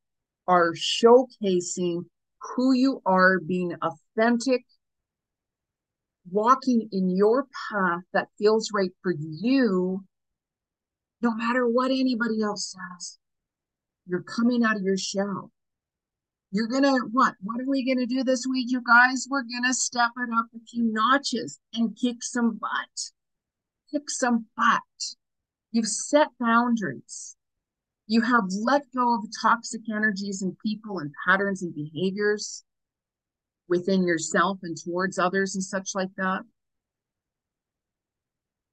are 0.46 0.72
showcasing 0.72 2.07
who 2.40 2.72
you 2.72 3.02
are, 3.07 3.38
being 3.38 3.74
authentic 3.83 4.64
walking 6.31 6.89
in 6.93 7.17
your 7.17 7.47
path 7.71 8.03
that 8.12 8.29
feels 8.39 8.71
right 8.73 8.93
for 9.03 9.15
you, 9.19 10.05
no 11.23 11.35
matter 11.35 11.67
what 11.67 11.91
anybody 11.91 12.43
else 12.43 12.75
says. 12.75 13.19
You're 14.07 14.23
coming 14.23 14.65
out 14.65 14.77
of 14.77 14.83
your 14.83 14.97
shell. 14.97 15.51
You're 16.53 16.69
gonna 16.69 16.97
what? 17.12 17.35
What 17.43 17.61
are 17.61 17.69
we 17.69 17.85
gonna 17.85 18.07
do 18.07 18.23
this 18.23 18.47
week, 18.49 18.67
you 18.71 18.81
guys? 18.81 19.27
We're 19.29 19.43
gonna 19.43 19.75
step 19.75 20.11
it 20.17 20.31
up 20.33 20.47
a 20.55 20.61
few 20.71 20.85
notches 20.85 21.59
and 21.75 21.97
kick 22.01 22.23
some 22.23 22.57
butt. 22.57 23.11
Kick 23.91 24.09
some 24.09 24.47
butt. 24.57 25.17
You've 25.73 25.89
set 25.89 26.29
boundaries. 26.39 27.37
You 28.07 28.21
have 28.23 28.45
let 28.62 28.83
go 28.95 29.17
of 29.17 29.25
toxic 29.43 29.83
energies 29.93 30.41
and 30.41 30.57
people 30.65 31.01
and 31.01 31.12
patterns 31.27 31.62
and 31.62 31.75
behaviors 31.75 32.65
within 33.68 34.07
yourself 34.07 34.59
and 34.62 34.76
towards 34.76 35.18
others 35.18 35.55
and 35.55 35.64
such 35.64 35.90
like 35.94 36.11
that. 36.16 36.42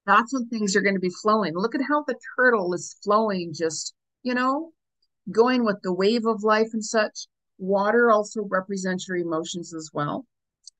That's 0.06 0.32
when 0.34 0.48
things 0.48 0.76
are 0.76 0.82
going 0.82 0.94
to 0.94 1.00
be 1.00 1.12
flowing. 1.22 1.54
Look 1.54 1.74
at 1.74 1.80
how 1.88 2.04
the 2.04 2.16
turtle 2.36 2.74
is 2.74 2.96
flowing, 3.02 3.52
just, 3.54 3.94
you 4.22 4.34
know, 4.34 4.72
going 5.30 5.64
with 5.64 5.78
the 5.82 5.94
wave 5.94 6.26
of 6.26 6.42
life 6.42 6.68
and 6.72 6.84
such. 6.84 7.26
Water 7.58 8.10
also 8.10 8.42
represents 8.48 9.08
your 9.08 9.16
emotions 9.16 9.72
as 9.74 9.90
well. 9.92 10.26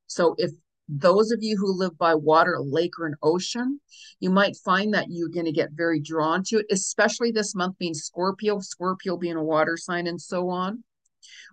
So 0.06 0.34
if 0.38 0.50
those 0.88 1.30
of 1.30 1.42
you 1.42 1.56
who 1.56 1.72
live 1.72 1.96
by 1.96 2.14
water, 2.14 2.54
a 2.54 2.62
lake, 2.62 2.98
or 2.98 3.06
an 3.06 3.16
ocean, 3.22 3.80
you 4.20 4.28
might 4.28 4.56
find 4.56 4.92
that 4.92 5.06
you're 5.08 5.30
going 5.30 5.46
to 5.46 5.52
get 5.52 5.70
very 5.72 6.00
drawn 6.00 6.42
to 6.44 6.58
it, 6.58 6.66
especially 6.70 7.30
this 7.30 7.54
month 7.54 7.78
being 7.78 7.94
Scorpio, 7.94 8.60
Scorpio 8.60 9.16
being 9.16 9.36
a 9.36 9.42
water 9.42 9.78
sign, 9.78 10.06
and 10.06 10.20
so 10.20 10.50
on. 10.50 10.84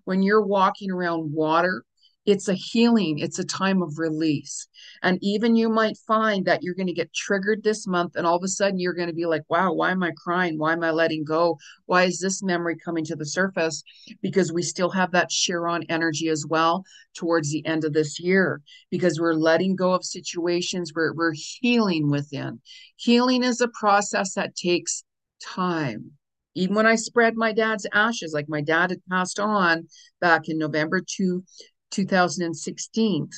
When 0.03 0.21
you're 0.21 0.45
walking 0.45 0.91
around 0.91 1.31
water, 1.31 1.85
it's 2.31 2.47
a 2.47 2.53
healing 2.53 3.19
it's 3.19 3.39
a 3.39 3.43
time 3.43 3.81
of 3.81 3.99
release. 3.99 4.67
And 5.03 5.19
even 5.21 5.55
you 5.55 5.69
might 5.69 5.97
find 6.07 6.45
that 6.45 6.63
you're 6.63 6.75
going 6.75 6.87
to 6.87 6.93
get 6.93 7.13
triggered 7.13 7.61
this 7.61 7.85
month 7.85 8.15
and 8.15 8.25
all 8.25 8.37
of 8.37 8.43
a 8.43 8.47
sudden 8.47 8.79
you're 8.79 8.93
going 8.93 9.09
to 9.09 9.13
be 9.13 9.25
like 9.25 9.43
wow 9.49 9.73
why 9.73 9.91
am 9.91 10.01
i 10.01 10.11
crying? 10.15 10.57
Why 10.57 10.73
am 10.73 10.83
i 10.83 10.91
letting 10.91 11.25
go? 11.25 11.57
Why 11.85 12.03
is 12.03 12.19
this 12.19 12.41
memory 12.41 12.77
coming 12.77 13.03
to 13.05 13.15
the 13.15 13.25
surface? 13.25 13.83
Because 14.21 14.53
we 14.53 14.63
still 14.63 14.89
have 14.91 15.11
that 15.11 15.29
chiron 15.29 15.83
energy 15.89 16.29
as 16.29 16.45
well 16.47 16.83
towards 17.13 17.51
the 17.51 17.65
end 17.65 17.83
of 17.83 17.93
this 17.93 18.19
year. 18.19 18.61
Because 18.89 19.19
we're 19.19 19.33
letting 19.33 19.75
go 19.75 19.93
of 19.93 20.05
situations 20.05 20.91
where 20.93 21.13
we're 21.13 21.33
healing 21.35 22.09
within. 22.09 22.61
Healing 22.95 23.43
is 23.43 23.59
a 23.59 23.67
process 23.67 24.35
that 24.35 24.55
takes 24.55 25.03
time. 25.43 26.11
Even 26.53 26.75
when 26.75 26.85
I 26.85 26.95
spread 26.95 27.35
my 27.35 27.53
dad's 27.53 27.87
ashes, 27.93 28.33
like 28.33 28.49
my 28.49 28.61
dad 28.61 28.89
had 28.89 29.01
passed 29.09 29.39
on 29.39 29.87
back 30.19 30.49
in 30.49 30.57
November 30.57 31.01
2, 31.05 31.43
2016 31.91 33.29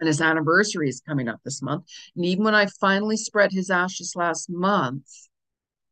and 0.00 0.06
his 0.06 0.20
anniversary 0.20 0.88
is 0.88 1.02
coming 1.06 1.28
up 1.28 1.40
this 1.44 1.62
month. 1.62 1.84
And 2.16 2.24
even 2.24 2.44
when 2.44 2.54
I 2.54 2.66
finally 2.80 3.16
spread 3.16 3.52
his 3.52 3.70
ashes 3.70 4.14
last 4.16 4.48
month, 4.50 5.06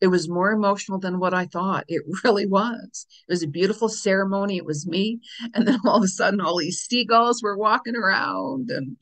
it 0.01 0.09
was 0.09 0.29
more 0.29 0.53
emotional 0.53 0.99
than 0.99 1.19
what 1.19 1.35
I 1.35 1.47
thought. 1.47 1.85
It 1.89 2.03
really 2.25 2.47
was. 2.47 3.07
It 3.29 3.33
was 3.33 3.43
a 3.43 3.49
beautiful 3.49 3.89
ceremony. 3.89 4.57
It 4.57 4.65
was 4.65 4.87
me. 4.87 5.21
And 5.55 5.67
then 5.67 5.79
all 5.85 5.99
of 5.99 6.05
a 6.05 6.09
sudden, 6.09 6.41
all 6.41 6.59
these 6.59 6.81
seagulls 6.81 7.43
were 7.43 7.57
walking 7.57 7.97
around 7.97 8.71
and 8.71 8.97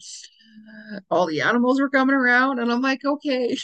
all 1.11 1.27
the 1.27 1.41
animals 1.41 1.81
were 1.81 1.91
coming 1.91 2.17
around. 2.17 2.59
And 2.59 2.73
I'm 2.73 2.83
like, 2.83 3.05
okay. 3.05 3.57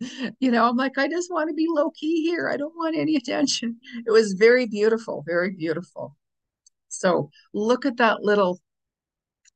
you 0.40 0.50
know, 0.50 0.68
I'm 0.68 0.76
like, 0.76 0.98
I 0.98 1.08
just 1.08 1.30
want 1.30 1.48
to 1.48 1.54
be 1.54 1.66
low 1.68 1.90
key 1.90 2.22
here. 2.22 2.50
I 2.50 2.56
don't 2.56 2.76
want 2.76 2.96
any 2.96 3.16
attention. 3.16 3.78
It 4.06 4.10
was 4.10 4.34
very 4.34 4.66
beautiful, 4.66 5.22
very 5.26 5.52
beautiful. 5.52 6.16
So 6.98 7.30
look 7.52 7.86
at 7.86 7.98
that 7.98 8.22
little, 8.22 8.60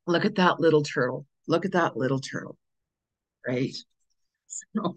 look 0.06 0.24
at 0.24 0.36
that 0.36 0.60
little 0.60 0.82
turtle. 0.82 1.26
Look 1.48 1.64
at 1.64 1.72
that 1.72 1.96
little 1.96 2.20
turtle, 2.20 2.56
right? 3.46 3.74
So, 4.46 4.94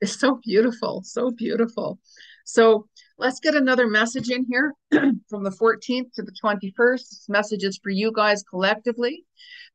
it's 0.00 0.18
so 0.18 0.40
beautiful, 0.42 1.02
so 1.04 1.30
beautiful. 1.30 1.98
So 2.44 2.86
let's 3.18 3.40
get 3.40 3.54
another 3.54 3.86
message 3.88 4.30
in 4.30 4.46
here 4.48 4.72
from 4.90 5.42
the 5.42 5.50
14th 5.50 6.12
to 6.14 6.22
the 6.22 6.34
21st. 6.42 6.98
This 6.98 7.26
message 7.28 7.64
is 7.64 7.80
for 7.82 7.90
you 7.90 8.12
guys 8.12 8.42
collectively. 8.42 9.24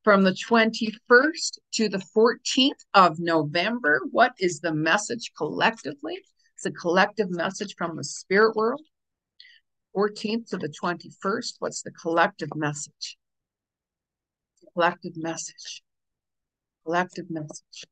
From 0.04 0.24
the 0.24 0.32
21st 0.32 1.60
to 1.74 1.90
the 1.90 2.02
14th 2.16 2.86
of 2.94 3.20
November, 3.20 4.02
what 4.10 4.34
is 4.40 4.60
the 4.60 4.74
message 4.74 5.32
collectively? 5.38 6.18
It's 6.56 6.66
a 6.66 6.72
collective 6.72 7.30
message 7.30 7.76
from 7.78 7.98
the 7.98 8.04
spirit 8.04 8.56
world. 8.56 8.82
14th 9.96 10.50
to 10.50 10.58
the 10.58 10.74
21st, 10.82 11.56
what's 11.60 11.82
the 11.82 11.92
collective 11.92 12.50
message? 12.56 13.18
Collective 14.74 15.18
message. 15.18 15.82
Collective 16.86 17.30
message. 17.30 17.86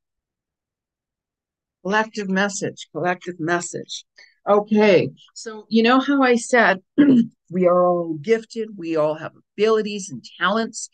Collective 1.84 2.30
message. 2.30 2.88
Collective 2.92 3.40
message. 3.40 4.06
Okay, 4.48 5.10
so 5.36 5.66
you 5.70 5.84
know 5.84 6.00
how 6.00 6.24
I 6.24 6.36
said 6.36 6.80
we 7.52 7.68
are 7.68 7.86
all 7.86 8.16
gifted, 8.16 8.70
we 8.78 8.96
all 8.96 9.14
have 9.16 9.34
abilities 9.56 10.10
and 10.10 10.24
talents, 10.40 10.90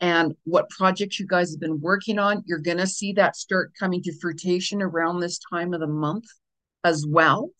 and 0.00 0.34
what 0.44 0.68
projects 0.70 1.20
you 1.20 1.26
guys 1.26 1.50
have 1.52 1.60
been 1.60 1.80
working 1.80 2.18
on, 2.18 2.42
you're 2.46 2.58
going 2.58 2.78
to 2.78 2.86
see 2.86 3.12
that 3.12 3.36
start 3.36 3.72
coming 3.78 4.02
to 4.02 4.18
fruition 4.18 4.82
around 4.82 5.20
this 5.20 5.38
time 5.52 5.72
of 5.72 5.80
the 5.80 5.86
month 5.86 6.24
as 6.84 7.06
well. 7.08 7.50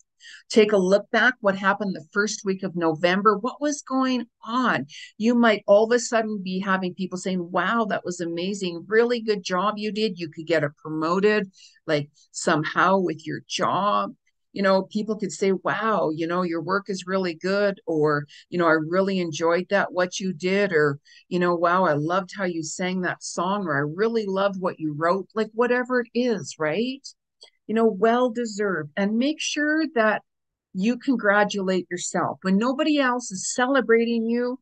Take 0.49 0.71
a 0.71 0.77
look 0.77 1.09
back 1.11 1.35
what 1.41 1.57
happened 1.57 1.95
the 1.95 2.05
first 2.11 2.41
week 2.45 2.63
of 2.63 2.75
November. 2.75 3.37
What 3.37 3.61
was 3.61 3.81
going 3.81 4.25
on? 4.43 4.87
You 5.17 5.35
might 5.35 5.63
all 5.67 5.85
of 5.85 5.95
a 5.95 5.99
sudden 5.99 6.41
be 6.43 6.59
having 6.59 6.93
people 6.93 7.17
saying, 7.17 7.51
Wow, 7.51 7.85
that 7.89 8.05
was 8.05 8.19
amazing. 8.19 8.85
Really 8.87 9.21
good 9.21 9.43
job 9.43 9.75
you 9.77 9.91
did. 9.91 10.19
You 10.19 10.29
could 10.29 10.47
get 10.47 10.63
a 10.63 10.69
promoted, 10.69 11.51
like 11.85 12.09
somehow 12.31 12.97
with 12.97 13.25
your 13.25 13.41
job 13.47 14.13
you 14.57 14.63
know, 14.63 14.81
people 14.81 15.15
could 15.15 15.31
say, 15.31 15.51
wow, 15.51 16.09
you 16.09 16.25
know, 16.25 16.41
your 16.41 16.63
work 16.63 16.89
is 16.89 17.05
really 17.05 17.35
good, 17.35 17.79
or, 17.85 18.25
you 18.49 18.57
know, 18.57 18.65
I 18.65 18.71
really 18.71 19.19
enjoyed 19.19 19.67
that, 19.69 19.91
what 19.91 20.19
you 20.19 20.33
did, 20.33 20.73
or, 20.73 20.99
you 21.29 21.37
know, 21.37 21.53
wow, 21.53 21.85
I 21.85 21.93
loved 21.93 22.31
how 22.35 22.45
you 22.45 22.63
sang 22.63 23.01
that 23.01 23.21
song, 23.21 23.67
or 23.67 23.75
I 23.75 23.81
really 23.81 24.25
loved 24.25 24.59
what 24.59 24.79
you 24.79 24.95
wrote, 24.97 25.27
like 25.35 25.51
whatever 25.53 25.99
it 25.99 26.07
is, 26.15 26.55
right? 26.57 27.07
You 27.67 27.75
know, 27.75 27.85
well 27.85 28.29
deserved. 28.29 28.91
And 28.95 29.17
make 29.17 29.41
sure 29.41 29.85
that 29.95 30.23
you 30.73 30.97
congratulate 30.97 31.87
yourself. 31.89 32.39
When 32.41 32.57
nobody 32.57 32.99
else 32.99 33.31
is 33.31 33.53
celebrating 33.53 34.25
you, 34.25 34.59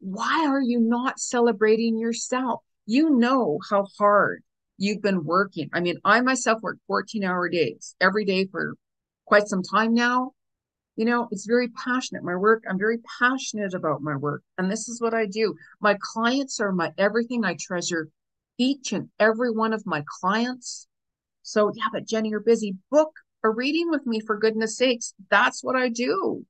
why 0.00 0.46
are 0.46 0.60
you 0.60 0.80
not 0.80 1.18
celebrating 1.18 1.98
yourself? 1.98 2.60
You 2.86 3.10
know 3.10 3.58
how 3.70 3.86
hard 3.98 4.42
you've 4.78 5.02
been 5.02 5.24
working. 5.24 5.68
I 5.72 5.80
mean, 5.80 5.98
I 6.04 6.20
myself 6.20 6.62
work 6.62 6.78
14 6.86 7.24
hour 7.24 7.48
days 7.48 7.94
every 8.00 8.24
day 8.24 8.46
for 8.46 8.74
quite 9.26 9.48
some 9.48 9.62
time 9.62 9.94
now. 9.94 10.32
You 10.96 11.04
know, 11.04 11.28
it's 11.30 11.46
very 11.46 11.68
passionate. 11.68 12.24
My 12.24 12.34
work, 12.34 12.64
I'm 12.68 12.78
very 12.78 12.98
passionate 13.20 13.74
about 13.74 14.02
my 14.02 14.16
work. 14.16 14.42
And 14.56 14.68
this 14.68 14.88
is 14.88 15.00
what 15.00 15.14
I 15.14 15.26
do. 15.26 15.54
My 15.80 15.96
clients 16.00 16.58
are 16.58 16.72
my 16.72 16.92
everything. 16.98 17.44
I 17.44 17.54
treasure 17.54 18.08
each 18.58 18.92
and 18.92 19.08
every 19.20 19.52
one 19.52 19.72
of 19.72 19.86
my 19.86 20.02
clients. 20.20 20.87
So, 21.48 21.72
yeah, 21.74 21.84
but 21.90 22.06
Jenny, 22.06 22.28
you're 22.28 22.40
busy. 22.40 22.76
Book 22.90 23.10
a 23.42 23.48
reading 23.48 23.90
with 23.90 24.06
me 24.06 24.20
for 24.20 24.36
goodness 24.36 24.76
sakes. 24.76 25.14
That's 25.30 25.64
what 25.64 25.76
I 25.76 25.88
do. 25.88 26.44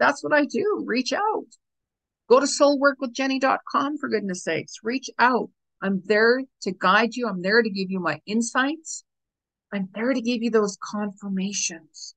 That's 0.00 0.24
what 0.24 0.34
I 0.34 0.46
do. 0.46 0.82
Reach 0.84 1.12
out. 1.12 1.46
Go 2.28 2.40
to 2.40 2.46
soulworkwithjenny.com 2.46 3.98
for 3.98 4.08
goodness 4.08 4.42
sakes. 4.42 4.78
Reach 4.82 5.08
out. 5.20 5.50
I'm 5.80 6.02
there 6.06 6.42
to 6.62 6.72
guide 6.72 7.14
you. 7.14 7.28
I'm 7.28 7.42
there 7.42 7.62
to 7.62 7.70
give 7.70 7.88
you 7.88 8.00
my 8.00 8.20
insights. 8.26 9.04
I'm 9.72 9.88
there 9.94 10.12
to 10.12 10.20
give 10.20 10.42
you 10.42 10.50
those 10.50 10.76
confirmations. 10.82 12.16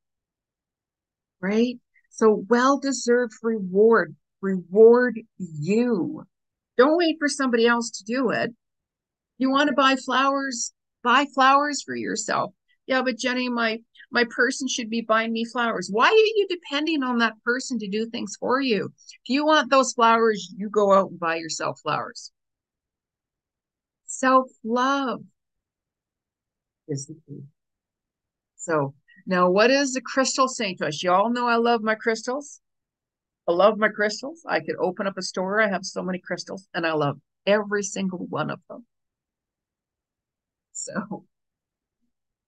Right? 1.39 1.77
So 2.09 2.43
well 2.49 2.79
deserved 2.79 3.33
reward. 3.43 4.15
Reward 4.41 5.19
you. 5.37 6.23
Don't 6.75 6.97
wait 6.97 7.17
for 7.19 7.29
somebody 7.29 7.67
else 7.67 7.91
to 7.91 8.03
do 8.03 8.31
it. 8.31 8.51
You 9.37 9.51
want 9.51 9.69
to 9.69 9.75
buy 9.75 9.95
flowers? 9.95 10.73
Buy 11.05 11.27
flowers 11.35 11.83
for 11.83 11.95
yourself. 11.95 12.51
Yeah, 12.87 13.03
but 13.03 13.19
Jenny, 13.19 13.47
my 13.47 13.79
my 14.09 14.25
person 14.31 14.67
should 14.67 14.89
be 14.89 15.01
buying 15.01 15.33
me 15.33 15.45
flowers. 15.45 15.87
Why 15.91 16.07
are 16.07 16.11
you 16.11 16.47
depending 16.49 17.03
on 17.03 17.19
that 17.19 17.39
person 17.43 17.77
to 17.77 17.87
do 17.87 18.07
things 18.07 18.35
for 18.39 18.59
you? 18.59 18.91
If 19.23 19.29
you 19.29 19.45
want 19.45 19.69
those 19.69 19.93
flowers, 19.93 20.51
you 20.57 20.67
go 20.67 20.93
out 20.95 21.11
and 21.11 21.19
buy 21.19 21.35
yourself 21.35 21.79
flowers. 21.81 22.31
Self 24.07 24.49
love 24.63 25.21
is 26.87 27.05
the 27.05 27.13
key. 27.27 27.43
So 28.55 28.95
now 29.27 29.47
what 29.51 29.69
is 29.69 29.93
the 29.93 30.01
crystal 30.01 30.47
saying 30.47 30.77
to 30.77 30.87
us? 30.87 31.03
You 31.03 31.11
all 31.11 31.29
know 31.29 31.47
I 31.47 31.57
love 31.57 31.83
my 31.83 31.93
crystals. 31.93 32.61
I 33.47 33.51
love 33.51 33.77
my 33.77 33.89
crystals. 33.89 34.41
I 34.47 34.59
could 34.59 34.77
open 34.79 35.05
up 35.05 35.19
a 35.19 35.21
store. 35.21 35.61
I 35.61 35.69
have 35.69 35.85
so 35.85 36.01
many 36.01 36.17
crystals 36.17 36.67
and 36.73 36.87
I 36.87 36.93
love 36.93 37.19
every 37.45 37.83
single 37.83 38.25
one 38.25 38.49
of 38.49 38.59
them. 38.67 38.87
So 40.75 41.23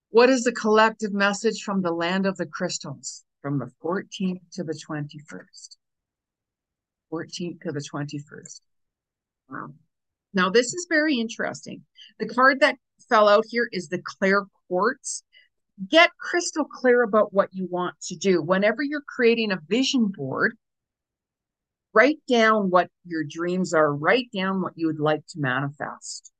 what 0.09 0.29
is 0.29 0.43
the 0.43 0.51
collective 0.51 1.13
message 1.13 1.63
from 1.63 1.81
the 1.81 1.93
land 1.93 2.25
of 2.25 2.35
the 2.35 2.45
crystals 2.45 3.23
from 3.41 3.57
the 3.57 3.71
14th 3.81 4.41
to 4.53 4.63
the 4.63 4.73
21st? 4.73 5.77
14th 7.11 7.61
to 7.61 7.71
the 7.71 7.79
21st. 7.79 8.61
Wow. 9.49 9.69
Now, 10.33 10.49
this 10.49 10.73
is 10.73 10.87
very 10.89 11.15
interesting. 11.15 11.83
The 12.19 12.27
card 12.27 12.59
that 12.59 12.75
fell 13.07 13.29
out 13.29 13.45
here 13.47 13.69
is 13.71 13.87
the 13.87 14.01
clear 14.03 14.45
quartz. 14.67 15.23
Get 15.89 16.09
crystal 16.19 16.65
clear 16.65 17.03
about 17.03 17.33
what 17.33 17.49
you 17.53 17.67
want 17.71 17.95
to 18.07 18.17
do. 18.17 18.41
Whenever 18.41 18.83
you're 18.83 19.03
creating 19.07 19.53
a 19.53 19.61
vision 19.69 20.11
board, 20.13 20.57
write 21.93 22.19
down 22.27 22.71
what 22.71 22.89
your 23.05 23.23
dreams 23.23 23.73
are, 23.73 23.95
write 23.95 24.27
down 24.35 24.61
what 24.61 24.73
you 24.75 24.87
would 24.87 24.99
like 24.99 25.25
to 25.27 25.39
manifest. 25.39 26.31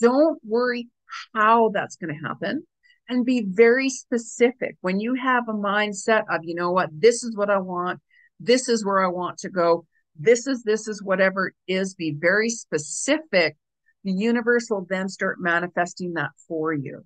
Don't 0.00 0.40
worry 0.44 0.88
how 1.34 1.70
that's 1.72 1.96
going 1.96 2.14
to 2.14 2.28
happen. 2.28 2.64
And 3.08 3.26
be 3.26 3.44
very 3.46 3.90
specific. 3.90 4.76
When 4.80 4.98
you 4.98 5.14
have 5.14 5.48
a 5.48 5.52
mindset 5.52 6.22
of, 6.30 6.40
you 6.42 6.54
know 6.54 6.70
what, 6.70 6.88
this 6.92 7.22
is 7.22 7.36
what 7.36 7.50
I 7.50 7.58
want, 7.58 8.00
this 8.40 8.68
is 8.68 8.84
where 8.84 9.04
I 9.04 9.08
want 9.08 9.38
to 9.38 9.50
go, 9.50 9.84
this 10.16 10.46
is 10.46 10.62
this 10.62 10.86
is 10.86 11.02
whatever 11.02 11.48
it 11.48 11.54
is 11.66 11.94
be 11.94 12.14
very 12.16 12.48
specific. 12.48 13.56
The 14.04 14.12
universe 14.12 14.68
will 14.70 14.86
then 14.88 15.08
start 15.08 15.40
manifesting 15.40 16.14
that 16.14 16.30
for 16.46 16.72
you. 16.72 17.04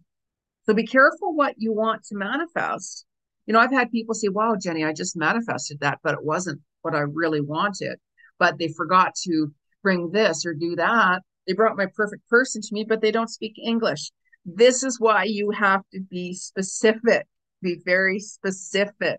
So 0.66 0.74
be 0.74 0.86
careful 0.86 1.34
what 1.34 1.54
you 1.56 1.72
want 1.72 2.04
to 2.04 2.16
manifest. 2.16 3.06
You 3.46 3.54
know 3.54 3.60
i've 3.60 3.72
had 3.72 3.90
people 3.90 4.14
say 4.14 4.28
wow 4.28 4.56
jenny 4.60 4.84
i 4.84 4.92
just 4.92 5.16
manifested 5.16 5.80
that 5.80 6.00
but 6.02 6.12
it 6.12 6.22
wasn't 6.22 6.60
what 6.82 6.94
i 6.94 7.00
really 7.00 7.40
wanted. 7.40 7.98
But 8.38 8.58
they 8.58 8.68
forgot 8.68 9.14
to 9.24 9.52
bring 9.82 10.10
this 10.10 10.44
or 10.44 10.52
do 10.54 10.76
that 10.76 11.22
they 11.48 11.54
brought 11.54 11.76
my 11.76 11.86
perfect 11.96 12.28
person 12.28 12.62
to 12.62 12.68
me 12.72 12.84
but 12.88 13.00
they 13.00 13.10
don't 13.10 13.30
speak 13.30 13.54
english 13.60 14.12
this 14.44 14.84
is 14.84 15.00
why 15.00 15.24
you 15.24 15.50
have 15.50 15.82
to 15.92 16.00
be 16.00 16.32
specific 16.32 17.26
be 17.62 17.80
very 17.84 18.20
specific 18.20 19.18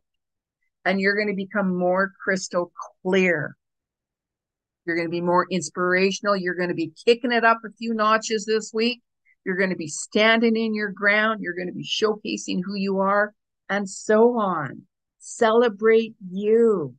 and 0.85 1.01
you're 1.01 1.15
going 1.15 1.27
to 1.27 1.35
become 1.35 1.77
more 1.77 2.13
crystal 2.23 2.71
clear 3.03 3.57
you're 4.89 4.95
going 4.95 5.07
to 5.07 5.11
be 5.11 5.21
more 5.21 5.45
inspirational. 5.51 6.35
You're 6.35 6.55
going 6.55 6.69
to 6.69 6.75
be 6.75 6.91
kicking 7.05 7.31
it 7.31 7.45
up 7.45 7.59
a 7.63 7.71
few 7.77 7.93
notches 7.93 8.45
this 8.45 8.71
week. 8.73 9.03
You're 9.45 9.55
going 9.55 9.69
to 9.69 9.75
be 9.75 9.87
standing 9.87 10.55
in 10.55 10.73
your 10.73 10.89
ground. 10.89 11.41
You're 11.41 11.53
going 11.53 11.67
to 11.67 11.73
be 11.73 11.87
showcasing 11.87 12.61
who 12.65 12.73
you 12.75 12.97
are, 12.97 13.35
and 13.69 13.87
so 13.87 14.39
on. 14.39 14.83
Celebrate 15.19 16.15
you. 16.27 16.95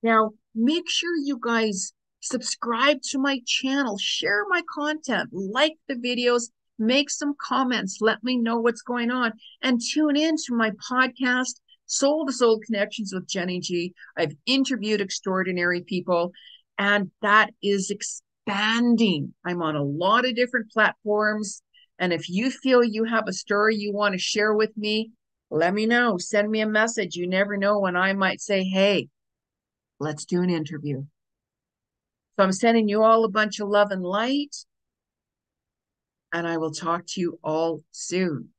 Now, 0.00 0.30
make 0.54 0.88
sure 0.88 1.10
you 1.16 1.40
guys 1.42 1.92
subscribe 2.20 2.98
to 3.10 3.18
my 3.18 3.40
channel, 3.46 3.98
share 3.98 4.44
my 4.48 4.62
content, 4.72 5.30
like 5.32 5.74
the 5.88 5.94
videos, 5.94 6.50
make 6.78 7.10
some 7.10 7.34
comments, 7.40 7.98
let 8.00 8.22
me 8.22 8.36
know 8.36 8.58
what's 8.58 8.82
going 8.82 9.10
on, 9.10 9.32
and 9.62 9.80
tune 9.80 10.16
in 10.16 10.36
to 10.36 10.54
my 10.54 10.70
podcast 10.90 11.60
Soul 11.88 12.26
to 12.26 12.32
Soul 12.32 12.60
Connections 12.64 13.12
with 13.14 13.26
Jenny 13.26 13.60
G. 13.60 13.94
I've 14.16 14.36
interviewed 14.44 15.00
extraordinary 15.00 15.80
people, 15.80 16.32
and 16.76 17.10
that 17.22 17.50
is 17.62 17.90
expanding. 17.90 19.34
I'm 19.44 19.62
on 19.62 19.74
a 19.74 19.82
lot 19.82 20.26
of 20.26 20.36
different 20.36 20.70
platforms. 20.70 21.62
And 21.98 22.12
if 22.12 22.28
you 22.28 22.50
feel 22.50 22.84
you 22.84 23.04
have 23.04 23.24
a 23.26 23.32
story 23.32 23.74
you 23.74 23.92
want 23.92 24.12
to 24.12 24.18
share 24.18 24.54
with 24.54 24.76
me, 24.76 25.12
let 25.50 25.72
me 25.72 25.86
know. 25.86 26.18
Send 26.18 26.50
me 26.50 26.60
a 26.60 26.66
message. 26.66 27.16
You 27.16 27.26
never 27.26 27.56
know 27.56 27.78
when 27.78 27.96
I 27.96 28.12
might 28.12 28.42
say, 28.42 28.64
hey, 28.64 29.08
let's 29.98 30.26
do 30.26 30.42
an 30.42 30.50
interview. 30.50 31.04
So 32.38 32.44
I'm 32.44 32.52
sending 32.52 32.88
you 32.88 33.02
all 33.02 33.24
a 33.24 33.28
bunch 33.28 33.58
of 33.58 33.68
love 33.68 33.90
and 33.90 34.04
light. 34.04 34.54
And 36.32 36.46
I 36.46 36.56
will 36.58 36.70
talk 36.70 37.04
to 37.08 37.20
you 37.20 37.40
all 37.42 37.82
soon. 37.90 38.50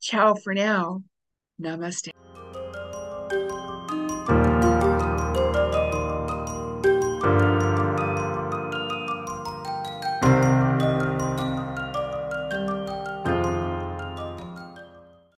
Ciao 0.00 0.34
for 0.34 0.54
now. 0.54 1.04
Namaste. 1.62 2.10